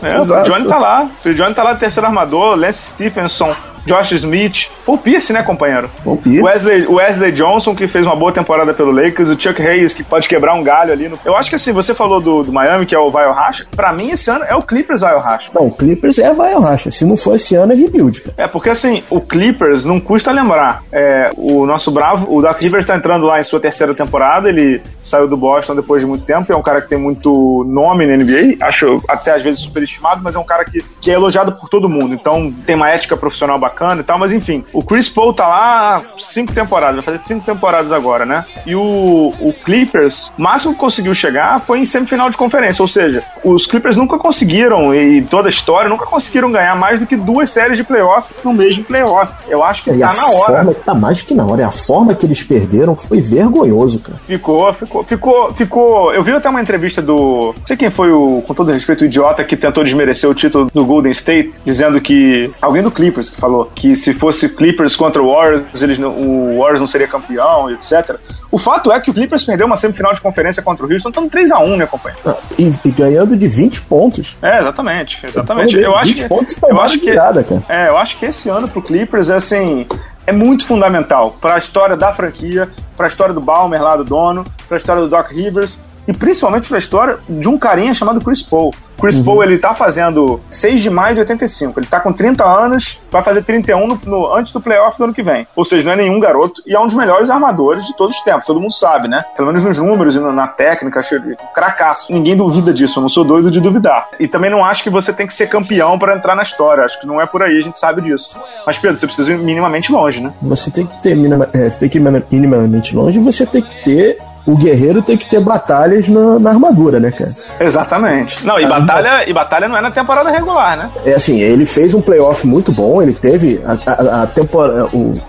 É, 0.03 0.21
o 0.21 0.27
Prigione 0.27 0.69
tá 0.69 0.79
lá. 0.79 1.00
O 1.25 1.35
Johnny 1.35 1.55
tá 1.55 1.62
lá 1.62 1.75
terceiro 1.75 2.06
armador, 2.06 2.56
Lance 2.56 2.91
Stephenson, 2.93 3.55
Josh 3.87 4.12
Smith, 4.12 4.71
Paul 4.85 4.99
Pierce, 4.99 5.32
né, 5.32 5.43
companheiro? 5.43 5.91
Paul 6.05 6.17
Pierce. 6.17 6.43
Wesley, 6.43 6.87
Wesley 6.87 7.32
Johnson, 7.32 7.75
que 7.75 7.87
fez 7.87 8.06
uma 8.06 8.17
boa 8.17 8.32
temporada 8.32 8.73
pelo 8.75 8.91
Lakers, 8.91 9.31
o 9.31 9.41
Chuck 9.41 9.61
Hayes, 9.61 9.94
que 9.94 10.03
pode 10.03 10.29
quebrar 10.29 10.55
um 10.55 10.62
galho 10.62 10.93
ali. 10.93 11.09
No... 11.09 11.19
Eu 11.25 11.37
acho 11.37 11.49
que 11.49 11.56
assim, 11.56 11.73
você 11.73 11.94
falou 11.94 12.21
do, 12.21 12.43
do 12.43 12.53
Miami, 12.53 12.87
que 12.87 12.94
é 12.94 12.99
o 12.99 13.11
Vaio 13.11 13.32
Racha, 13.32 13.67
pra 13.75 13.93
mim 13.93 14.11
esse 14.11 14.31
ano 14.31 14.44
é 14.44 14.55
o 14.55 14.62
Clippers 14.62 15.00
Vaio 15.00 15.19
Racha. 15.19 15.50
Não, 15.55 15.67
o 15.67 15.73
Clippers 15.73 16.19
é 16.19 16.32
Vaio 16.32 16.61
Racha. 16.61 16.91
Se 16.91 17.05
não 17.05 17.17
for 17.17 17.37
esse 17.37 17.55
ano, 17.55 17.73
é 17.73 17.77
rebuild. 17.77 18.23
É, 18.37 18.47
porque 18.47 18.71
assim, 18.71 19.03
o 19.11 19.21
Clippers, 19.21 19.85
não 19.85 20.00
custa 20.00 20.33
lembrar, 20.33 20.83
é, 20.93 21.31
o 21.37 21.67
nosso 21.67 21.91
bravo, 21.91 22.35
o 22.35 22.43
Doc 22.43 22.61
Rivers 22.61 22.87
tá 22.87 22.97
entrando 22.97 23.26
lá 23.26 23.41
em 23.41 23.43
sua 23.43 23.61
terceira 23.61 23.94
temporada, 23.94 24.49
ele 24.49 24.81
saiu 25.03 25.29
do 25.29 25.37
Boston 25.37 25.75
depois 25.75 26.03
de 26.03 26.06
muito 26.06 26.25
tempo, 26.25 26.53
é 26.53 26.56
um 26.56 26.62
cara 26.62 26.81
que 26.81 26.88
tem 26.88 26.99
muito 26.99 27.65
nome 27.67 28.06
na 28.06 28.17
NBA, 28.17 28.65
acho 28.65 29.03
até 29.09 29.33
às 29.33 29.43
vezes 29.43 29.61
superestimado, 29.61 30.21
mas 30.23 30.35
é 30.35 30.38
um 30.38 30.44
cara 30.44 30.65
que, 30.65 30.85
que 31.00 31.11
é 31.11 31.15
elogiado 31.15 31.53
por 31.53 31.69
todo 31.69 31.88
mundo, 31.88 32.15
então 32.15 32.53
tem 32.67 32.76
uma 32.76 32.88
ética 32.91 33.17
profissional 33.17 33.59
bacana 33.59 33.71
e 34.00 34.05
tal, 34.05 34.19
mas 34.19 34.32
enfim, 34.32 34.65
o 34.73 34.82
Chris 34.82 35.09
Paul 35.09 35.32
tá 35.32 35.47
lá 35.47 36.03
cinco 36.19 36.53
temporadas, 36.53 37.05
vai 37.05 37.15
fazer 37.15 37.27
cinco 37.27 37.44
temporadas 37.44 37.93
agora, 37.93 38.25
né? 38.25 38.44
E 38.67 38.75
o, 38.75 39.32
o 39.41 39.53
Clippers, 39.65 40.31
o 40.37 40.43
máximo 40.43 40.75
que 40.75 40.81
conseguiu 40.81 41.15
chegar 41.15 41.61
foi 41.61 41.79
em 41.79 41.85
semifinal 41.85 42.31
de 42.31 42.37
conferência, 42.37 42.82
ou 42.82 42.88
seja, 42.88 43.23
os 43.44 43.67
Clippers 43.67 43.97
nunca 43.97 44.19
conseguiram, 44.19 44.94
e 44.94 45.23
toda 45.23 45.49
a 45.49 45.50
história, 45.50 45.88
nunca 45.88 46.06
conseguiram 46.06 46.50
ganhar 46.50 46.77
mais 46.77 47.00
do 47.00 47.06
que 47.06 47.17
duas 47.17 47.50
séries 47.50 47.77
de 47.77 47.85
playoff 47.85 48.35
no 48.44 48.53
mesmo 48.53 48.85
playoff. 48.85 49.32
Eu 49.49 49.65
acho 49.65 49.85
que 49.85 49.91
e 49.91 49.99
tá 49.99 50.15
na 50.15 50.26
hora. 50.26 50.56
Forma, 50.56 50.75
tá 50.75 50.94
mais 50.94 51.23
que 51.23 51.35
na 51.35 51.44
hora. 51.44 51.67
A 51.67 51.71
forma 51.71 52.15
que 52.15 52.26
eles 52.26 52.43
perderam 52.43 52.97
foi 52.97 53.21
vergonhoso, 53.21 54.00
cara. 54.00 54.19
Ficou, 54.23 54.73
ficou, 54.73 55.05
ficou, 55.05 55.55
ficou. 55.55 56.15
Eu 56.15 56.23
vi 56.23 56.33
até 56.33 56.49
uma 56.49 56.61
entrevista 56.61 57.00
do. 57.00 57.55
Não 57.56 57.67
sei 57.67 57.76
quem 57.76 57.91
foi 57.91 58.11
o, 58.12 58.43
com 58.47 58.55
todo 58.55 58.73
respeito, 58.73 59.03
o 59.03 59.05
idiota 59.06 59.44
que 59.44 59.56
tentou 59.56 59.85
desmerecer 59.85 60.29
o 60.29 60.35
título 60.35 60.71
do 60.73 60.85
Golden 60.85 61.12
State, 61.12 61.53
dizendo 61.65 62.00
que. 62.00 62.50
Alguém 62.61 62.83
do 62.83 62.91
Clippers 62.91 63.31
que 63.31 63.41
falou 63.41 63.60
que 63.67 63.95
se 63.97 64.12
fosse 64.12 64.49
Clippers 64.49 64.97
contra 64.97 65.23
o 65.23 65.33
Warriors, 65.33 65.83
eles 65.83 65.99
não, 65.99 66.11
o 66.11 66.59
Warriors 66.59 66.81
não 66.81 66.87
seria 66.87 67.09
campeão, 67.09 67.71
etc. 67.71 68.17
O 68.51 68.59
fato 68.59 68.91
é 68.93 69.01
que 69.01 69.11
o 69.11 69.15
Clippers 69.15 69.45
perdeu 69.45 69.67
uma 69.67 69.77
semifinal 69.77 70.12
de 70.15 70.21
conferência 70.21 70.62
contra 70.62 70.85
o 70.85 70.93
Houston, 70.93 71.09
estamos 71.09 71.31
3x1, 71.31 71.77
né, 71.77 71.87
companheiro? 71.87 72.23
Ah, 72.27 72.37
e, 72.59 72.73
e, 72.85 72.91
ganhando 72.91 73.37
de 73.37 73.47
20 73.47 73.83
pontos. 73.83 74.37
É, 74.43 74.59
exatamente. 74.59 75.25
Exatamente. 75.25 75.77
Eu, 75.77 75.83
eu 75.83 75.97
acho 75.97 76.15
que. 76.15 76.29
Pontos 76.29 76.57
eu 76.62 76.81
acho 76.81 76.99
que, 76.99 77.07
virada, 77.07 77.45
cara. 77.45 77.62
É, 77.69 77.89
eu 77.89 77.97
acho 77.97 78.19
que 78.19 78.27
esse 78.27 78.49
ano 78.49 78.69
pro 78.69 78.83
Clippers 78.83 79.31
é 79.31 79.37
assim. 79.37 79.87
É 80.27 80.33
muito 80.33 80.67
fundamental 80.67 81.37
para 81.41 81.55
a 81.55 81.59
história 81.59 81.97
da 81.97 82.12
franquia, 82.12 82.69
para 82.97 83.07
a 83.07 83.09
história 83.09 83.35
do 83.35 83.41
Balmer 83.41 83.83
lá 83.83 83.97
do 83.97 84.05
dono, 84.05 84.45
para 84.69 84.77
a 84.77 84.79
história 84.79 85.03
do 85.03 85.09
Doc 85.09 85.31
Rivers 85.31 85.81
e 86.11 86.12
principalmente 86.12 86.67
para 86.67 86.77
a 86.77 86.79
história 86.79 87.19
de 87.29 87.49
um 87.49 87.57
carinha 87.57 87.95
chamado 87.95 88.21
Chris 88.21 88.43
Paul. 88.43 88.75
Chris 89.01 89.17
uhum. 89.17 89.25
Paul, 89.25 89.45
ele 89.45 89.59
tá 89.59 89.73
fazendo 89.73 90.41
6 90.51 90.83
de 90.83 90.91
maio 90.91 91.15
de 91.15 91.21
85. 91.21 91.79
Ele 91.79 91.87
tá 91.87 92.01
com 92.01 92.12
30 92.12 92.45
anos, 92.45 93.01
vai 93.11 93.23
fazer 93.23 93.43
31 93.45 93.87
no, 93.87 94.01
no, 94.05 94.35
antes 94.35 94.53
do 94.53 94.61
playoff 94.61 94.99
do 94.99 95.05
ano 95.05 95.15
que 95.15 95.23
vem. 95.23 95.47
Ou 95.55 95.65
seja, 95.65 95.85
não 95.85 95.93
é 95.93 95.97
nenhum 95.97 96.19
garoto 96.19 96.62
e 96.67 96.75
é 96.75 96.81
um 96.81 96.87
dos 96.87 96.97
melhores 96.97 97.31
armadores 97.31 97.87
de 97.87 97.97
todos 97.97 98.17
os 98.17 98.23
tempos. 98.25 98.45
Todo 98.45 98.61
mundo 98.61 98.73
sabe, 98.73 99.07
né? 99.07 99.25
Pelo 99.37 99.47
menos 99.47 99.62
nos 99.62 99.79
números 99.79 100.17
e 100.17 100.21
na 100.21 100.49
técnica, 100.49 101.01
um 101.01 101.55
cracaço. 101.55 102.12
Ninguém 102.12 102.37
duvida 102.37 102.75
disso, 102.75 102.99
eu 102.99 103.03
não 103.03 103.09
sou 103.09 103.25
doido 103.25 103.53
de 103.53 103.61
duvidar. 103.61 104.09
E 104.19 104.27
também 104.27 104.51
não 104.51 104.65
acho 104.65 104.83
que 104.83 104.91
você 104.91 105.12
tem 105.12 105.29
que 105.29 105.33
ser 105.33 105.49
campeão 105.49 105.97
para 105.97 106.17
entrar 106.17 106.35
na 106.35 106.43
história. 106.43 106.85
Acho 106.85 107.01
que 107.01 107.07
não 107.07 107.21
é 107.21 107.27
por 107.27 107.43
aí, 107.43 107.57
a 107.57 107.62
gente 107.62 107.79
sabe 107.79 108.03
disso. 108.03 108.37
Mas, 108.67 108.79
Pedro, 108.79 108.97
você 108.97 109.07
precisa 109.07 109.33
ir 109.33 109.39
minimamente 109.39 109.93
longe, 109.93 110.21
né? 110.21 110.33
Você 110.43 110.73
tem 110.73 110.87
que 110.87 111.01
ter 111.03 111.17
minima, 111.17 111.49
é, 111.53 111.71
você 111.71 111.79
tem 111.79 111.89
que 111.89 111.99
ir 111.99 112.25
minimamente 112.31 112.97
longe 112.97 113.19
e 113.19 113.23
você 113.23 113.47
tem 113.47 113.62
que 113.62 113.85
ter 113.85 114.19
o 114.47 114.57
guerreiro 114.57 115.03
tem 115.03 115.17
que 115.17 115.29
ter 115.29 115.41
batalhas 115.41 116.09
na, 116.09 116.39
na 116.39 116.51
armadura, 116.51 116.99
né, 116.99 117.11
cara? 117.11 117.31
Exatamente. 117.61 118.45
Não, 118.45 118.59
e 118.59 118.67
batalha, 118.67 119.29
e 119.29 119.33
batalha 119.33 119.69
não 119.69 119.77
é 119.77 119.81
na 119.81 119.91
temporada 119.91 120.31
regular, 120.31 120.77
né? 120.77 120.91
É 121.05 121.15
assim, 121.15 121.41
ele 121.41 121.65
fez 121.65 121.95
um 121.95 122.01
playoff 122.01 122.47
muito 122.47 122.73
bom, 122.73 123.03
ele 123.03 123.13
teve 123.13 123.61
a, 123.65 123.77
a, 123.91 124.23
a 124.23 124.27
temporada. 124.27 124.89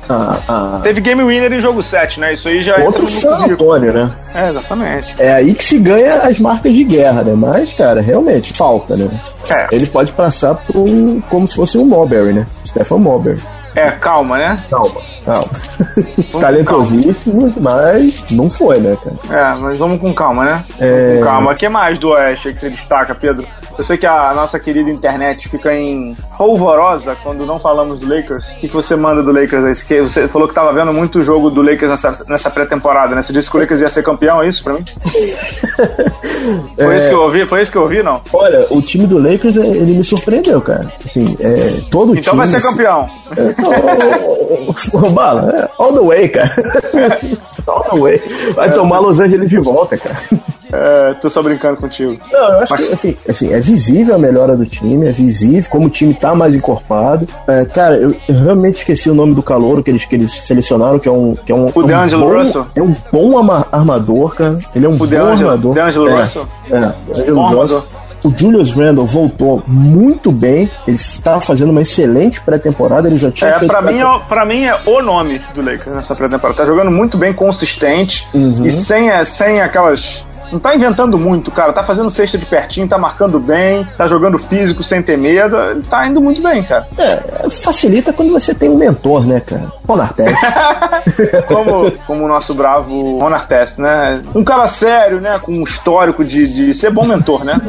A, 0.09 0.37
a, 0.47 0.79
Teve 0.81 1.01
game 1.01 1.23
winner 1.23 1.51
em 1.51 1.59
jogo 1.59 1.83
7, 1.83 2.19
né? 2.19 2.33
Isso 2.33 2.47
aí 2.47 2.61
já 2.61 2.79
Contra 2.81 3.03
o 3.03 3.09
San 3.09 3.45
Antônio, 3.45 3.93
né? 3.93 4.11
É, 4.33 4.49
exatamente. 4.49 5.15
É 5.19 5.33
aí 5.33 5.53
que 5.53 5.63
se 5.63 5.77
ganha 5.77 6.15
as 6.15 6.39
marcas 6.39 6.73
de 6.73 6.83
guerra, 6.83 7.23
né? 7.23 7.33
Mas, 7.35 7.73
cara, 7.73 8.01
realmente, 8.01 8.53
falta, 8.53 8.95
né? 8.95 9.09
É. 9.49 9.67
Ele 9.71 9.85
pode 9.85 10.11
passar 10.13 10.55
por 10.55 10.77
um, 10.77 11.21
como 11.21 11.47
se 11.47 11.55
fosse 11.55 11.77
um 11.77 11.85
Mulberry, 11.85 12.33
né? 12.33 12.45
Stephen 12.65 12.99
Mulberry. 12.99 13.41
É, 13.75 13.91
calma, 13.91 14.37
né? 14.37 14.63
Calma, 14.69 15.01
calma. 15.25 15.49
Talentosíssimo, 16.39 17.53
mas 17.59 18.23
não 18.31 18.49
foi, 18.49 18.79
né, 18.79 18.97
cara? 19.01 19.53
É, 19.53 19.55
mas 19.55 19.77
vamos 19.77 19.99
com 19.99 20.13
calma, 20.13 20.43
né? 20.43 20.65
É... 20.79 21.17
Com 21.17 21.25
calma. 21.25 21.51
O 21.51 21.55
que 21.55 21.69
mais 21.69 21.97
do 21.97 22.09
Oeste 22.09 22.53
que 22.53 22.59
você 22.59 22.69
destaca, 22.69 23.15
Pedro? 23.15 23.47
Eu 23.77 23.83
sei 23.83 23.97
que 23.97 24.05
a 24.05 24.33
nossa 24.33 24.59
querida 24.59 24.89
internet 24.89 25.49
fica 25.49 25.73
em 25.73 26.15
polvorosa 26.37 27.15
quando 27.23 27.45
não 27.45 27.59
falamos 27.59 27.99
do 27.99 28.07
Lakers. 28.07 28.53
O 28.53 28.59
que, 28.59 28.67
que 28.67 28.73
você 28.73 28.95
manda 28.95 29.23
do 29.23 29.31
Lakers 29.31 29.65
aí? 29.65 30.01
Você 30.01 30.27
falou 30.27 30.47
que 30.47 30.53
tava 30.53 30.73
vendo 30.73 30.93
muito 30.93 31.21
jogo 31.21 31.49
do 31.49 31.61
Lakers 31.61 31.89
nessa, 31.91 32.25
nessa 32.27 32.49
pré-temporada, 32.49 33.15
né? 33.15 33.21
Você 33.21 33.33
disse 33.33 33.49
que 33.49 33.57
o 33.57 33.59
Lakers 33.59 33.81
ia 33.81 33.89
ser 33.89 34.03
campeão, 34.03 34.41
é 34.41 34.47
isso 34.47 34.63
pra 34.63 34.73
mim? 34.73 34.83
Foi 36.75 36.93
é... 36.93 36.97
isso 36.97 37.07
que 37.07 37.13
eu 37.13 37.21
ouvi? 37.21 37.45
Foi 37.45 37.61
isso 37.61 37.71
que 37.71 37.77
eu 37.77 37.83
ouvi, 37.83 38.03
não? 38.03 38.21
Olha, 38.33 38.65
o 38.69 38.81
time 38.81 39.05
do 39.05 39.17
Lakers, 39.17 39.55
ele 39.55 39.93
me 39.93 40.03
surpreendeu, 40.03 40.59
cara. 40.61 40.91
Assim, 41.03 41.37
é, 41.39 41.81
todo 41.89 42.11
então 42.15 42.33
time, 42.33 42.37
vai 42.37 42.47
ser 42.47 42.61
campeão. 42.61 43.09
É, 43.37 43.55
oh, 44.93 45.09
bala, 45.09 45.51
é, 45.57 45.69
all 45.77 45.93
the 45.93 46.01
way, 46.01 46.29
cara. 46.29 46.55
all 47.67 47.83
the 47.83 47.99
way. 47.99 48.21
Vai 48.55 48.69
é, 48.69 48.71
tomar 48.71 48.99
Los 48.99 49.19
Angeles 49.19 49.49
de 49.49 49.59
volta, 49.59 49.97
cara. 49.97 50.17
É, 50.71 51.13
tô 51.15 51.29
só 51.29 51.41
brincando 51.43 51.77
contigo. 51.77 52.17
Não, 52.31 52.39
eu 52.39 52.59
acho 52.59 52.73
Mas... 52.73 52.87
que 52.87 52.93
assim, 52.93 53.17
assim, 53.27 53.53
é 53.53 53.59
visível 53.59 54.15
a 54.15 54.17
melhora 54.17 54.55
do 54.55 54.65
time, 54.65 55.07
é 55.07 55.11
visível 55.11 55.69
como 55.69 55.87
o 55.87 55.89
time 55.89 56.13
tá 56.13 56.33
mais 56.33 56.55
encorpado. 56.55 57.27
É, 57.47 57.65
cara, 57.65 57.95
eu, 57.97 58.15
eu, 58.27 58.35
realmente 58.35 58.77
esqueci 58.77 59.09
o 59.09 59.13
nome 59.13 59.35
do 59.35 59.43
calor 59.43 59.83
que 59.83 59.91
eles, 59.91 60.05
que 60.05 60.15
eles 60.15 60.31
selecionaram, 60.31 60.99
que 60.99 61.07
é 61.07 61.11
um. 61.11 61.35
Que 61.35 61.51
é 61.51 61.55
um, 61.55 61.65
o 61.65 61.89
é 61.89 62.15
um 62.15 62.19
bom, 62.19 62.37
Russell. 62.37 62.67
É 62.75 62.81
um 62.81 62.95
bom 63.11 63.51
armador, 63.71 64.35
cara. 64.35 64.57
Ele 64.75 64.85
é 64.85 64.89
um 64.89 64.93
o 64.93 64.97
bom 64.97 65.07
DeAngelo, 65.07 65.49
armador. 65.49 65.73
DeAngelo 65.73 66.09
é, 66.09 66.19
Russell. 66.19 66.47
É, 66.69 67.21
é 67.27 67.31
bom 67.31 67.45
armador. 67.45 67.83
O 68.23 68.31
Julius 68.35 68.71
Randle 68.71 69.05
voltou 69.05 69.63
muito 69.65 70.31
bem. 70.31 70.69
Ele 70.87 70.95
estava 70.95 71.41
fazendo 71.41 71.71
uma 71.71 71.81
excelente 71.81 72.39
pré-temporada. 72.41 73.07
Ele 73.07 73.17
já 73.17 73.31
tinha 73.31 73.49
é, 73.49 73.59
feito. 73.59 73.71
Pra 73.71 73.81
mim, 73.81 73.99
é, 73.99 74.19
pra 74.27 74.45
mim 74.45 74.63
é 74.63 74.79
o 74.85 75.01
nome 75.01 75.41
do 75.55 75.61
Lakers 75.61 75.95
nessa 75.95 76.15
pré-temporada. 76.15 76.57
Tá 76.57 76.65
jogando 76.65 76.91
muito 76.91 77.17
bem, 77.17 77.33
consistente 77.33 78.27
uhum. 78.33 78.65
e 78.65 78.69
sem, 78.69 79.23
sem 79.23 79.59
aquelas 79.59 80.23
não 80.51 80.59
tá 80.59 80.75
inventando 80.75 81.17
muito, 81.17 81.51
cara. 81.51 81.73
Tá 81.73 81.83
fazendo 81.83 82.09
cesta 82.09 82.37
de 82.37 82.45
pertinho, 82.45 82.87
tá 82.87 82.97
marcando 82.97 83.39
bem, 83.39 83.87
tá 83.97 84.07
jogando 84.07 84.37
físico 84.37 84.83
sem 84.83 85.01
ter 85.01 85.17
medo. 85.17 85.57
Tá 85.89 86.07
indo 86.07 86.21
muito 86.21 86.41
bem, 86.41 86.63
cara. 86.63 86.87
É, 86.97 87.49
facilita 87.49 88.13
quando 88.13 88.31
você 88.31 88.53
tem 88.53 88.69
um 88.69 88.77
mentor, 88.77 89.25
né, 89.25 89.39
cara? 89.39 89.71
Ron 89.87 90.07
Test. 90.07 90.35
como, 91.47 91.91
como 92.05 92.25
o 92.25 92.27
nosso 92.27 92.53
bravo 92.53 93.19
Ron 93.19 93.39
Test, 93.47 93.79
né? 93.79 94.21
Um 94.33 94.43
cara 94.43 94.67
sério, 94.67 95.19
né? 95.19 95.39
Com 95.41 95.53
um 95.53 95.63
histórico 95.63 96.23
de, 96.23 96.47
de 96.47 96.73
ser 96.73 96.91
bom 96.91 97.05
mentor, 97.05 97.43
né? 97.43 97.59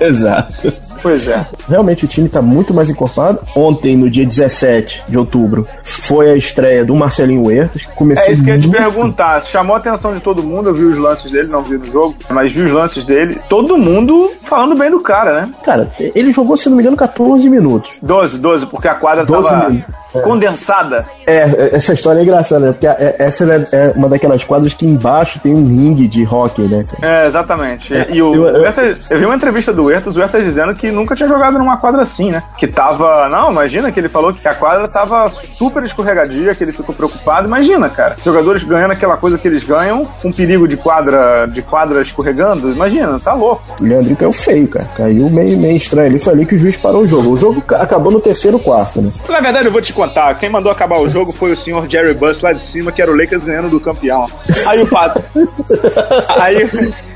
Exato. 0.08 0.72
Pois 1.02 1.28
é. 1.28 1.46
Realmente 1.68 2.04
o 2.04 2.08
time 2.08 2.28
tá 2.28 2.42
muito 2.42 2.74
mais 2.74 2.90
encorpado. 2.90 3.40
Ontem, 3.54 3.96
no 3.96 4.10
dia 4.10 4.26
17 4.26 5.04
de 5.08 5.18
outubro, 5.18 5.66
foi 5.84 6.30
a 6.30 6.36
estreia 6.36 6.84
do 6.84 6.94
Marcelinho 6.94 7.44
Huertas. 7.44 7.84
Começou 7.94 8.24
É 8.24 8.32
isso 8.32 8.42
que 8.42 8.50
eu 8.50 8.54
ia 8.54 8.60
te 8.60 8.68
perguntar. 8.68 9.40
Chamou 9.42 9.74
a 9.74 9.78
atenção 9.78 10.14
de 10.14 10.20
todo 10.20 10.42
mundo, 10.42 10.70
eu 10.70 10.74
vi 10.74 10.84
os 10.84 10.98
lances 10.98 11.30
dele, 11.30 11.48
não 11.48 11.62
vi 11.62 11.78
no 11.78 11.86
jogo, 11.86 12.16
mas 12.30 12.52
vi 12.52 12.62
os 12.62 12.72
lances 12.72 13.04
dele. 13.04 13.40
Todo 13.48 13.76
mundo 13.78 14.32
falando 14.42 14.74
bem 14.74 14.90
do 14.90 15.00
cara, 15.00 15.40
né? 15.40 15.50
Cara, 15.64 15.90
ele 15.98 16.32
jogou, 16.32 16.56
se 16.56 16.68
não 16.68 16.76
me 16.76 16.82
engano, 16.82 16.96
14 16.96 17.48
minutos. 17.48 17.92
12, 18.02 18.38
12, 18.38 18.66
porque 18.66 18.88
a 18.88 18.94
quadra 18.94 19.24
12 19.24 19.48
tava 19.48 19.70
minutos. 19.70 19.94
É. 20.14 20.20
condensada. 20.20 21.06
É, 21.26 21.70
essa 21.74 21.92
história 21.92 22.20
é 22.20 22.22
engraçada, 22.22 22.66
né? 22.66 22.72
Porque 22.72 22.86
é- 22.86 23.16
essa 23.18 23.44
é 23.44 23.58
é 23.72 23.92
uma 23.94 24.08
daquelas 24.08 24.42
quadras 24.44 24.72
que 24.74 24.86
embaixo 24.86 25.38
tem 25.40 25.52
um 25.54 25.66
ringue 25.66 26.08
de 26.08 26.24
hockey, 26.24 26.62
né? 26.62 26.84
cara? 26.90 27.22
É, 27.22 27.26
exatamente. 27.26 27.92
e 28.10 28.22
o, 28.22 28.34
eu- 28.34 28.46
eu- 28.46 28.54
o 28.56 28.60
Huertas- 28.62 29.10
eu 29.10 29.18
vi 29.18 29.26
uma 29.26 29.34
entrevista 29.34 29.72
do 29.72 29.84
Huertas, 29.84 30.16
o 30.16 30.20
Huertas 30.20 30.42
dizendo 30.44 30.74
que 30.74 30.90
nunca 30.90 31.14
tinha 31.14 31.28
jogado 31.28 31.58
numa 31.58 31.76
quadra 31.76 32.02
assim, 32.02 32.30
né? 32.30 32.42
Que 32.56 32.66
tava. 32.66 33.28
Não, 33.28 33.50
imagina 33.50 33.90
que 33.92 34.00
ele 34.00 34.08
falou 34.08 34.32
que 34.32 34.46
a 34.46 34.54
quadra 34.54 34.88
tava 34.88 35.28
super 35.28 35.82
escorregadia, 35.82 36.54
que 36.54 36.64
ele 36.64 36.72
ficou 36.72 36.94
preocupado. 36.94 37.46
Imagina, 37.46 37.88
cara. 37.88 38.16
Jogadores 38.24 38.64
ganhando 38.64 38.92
aquela 38.92 39.16
coisa 39.16 39.36
que 39.38 39.46
eles 39.48 39.64
ganham, 39.64 40.06
com 40.22 40.32
perigo 40.32 40.66
de 40.66 40.76
quadra, 40.76 41.46
de 41.46 41.62
quadra 41.62 42.00
escorregando. 42.00 42.72
Imagina, 42.72 43.18
tá 43.18 43.34
louco. 43.34 43.62
O 43.80 43.84
Leandrinho 43.84 44.16
caiu 44.16 44.32
feio, 44.32 44.68
cara. 44.68 44.86
Caiu 44.96 45.28
meio, 45.30 45.56
meio 45.58 45.76
estranho 45.76 46.08
ali. 46.08 46.18
Foi 46.18 46.32
ali 46.32 46.46
que 46.46 46.54
o 46.54 46.58
juiz 46.58 46.76
parou 46.76 47.02
o 47.02 47.06
jogo. 47.08 47.30
O 47.32 47.38
jogo 47.38 47.60
ca- 47.60 47.82
acabou 47.82 48.10
no 48.12 48.20
terceiro 48.20 48.58
quarto, 48.58 49.00
né? 49.02 49.10
Na 49.28 49.40
verdade, 49.40 49.66
eu 49.66 49.72
vou 49.72 49.82
te 49.82 49.92
contar, 49.98 50.32
quem 50.38 50.48
mandou 50.48 50.70
acabar 50.70 51.00
o 51.00 51.08
jogo 51.08 51.32
foi 51.32 51.50
o 51.50 51.56
senhor 51.56 51.88
Jerry 51.88 52.14
Buss 52.14 52.40
lá 52.40 52.52
de 52.52 52.62
cima, 52.62 52.92
que 52.92 53.02
era 53.02 53.10
o 53.10 53.16
Lakers 53.16 53.42
ganhando 53.42 53.68
do 53.68 53.80
campeão. 53.80 54.30
Aí 54.64 54.80
o 54.80 54.86
pat... 54.86 55.16
aí, 56.38 56.68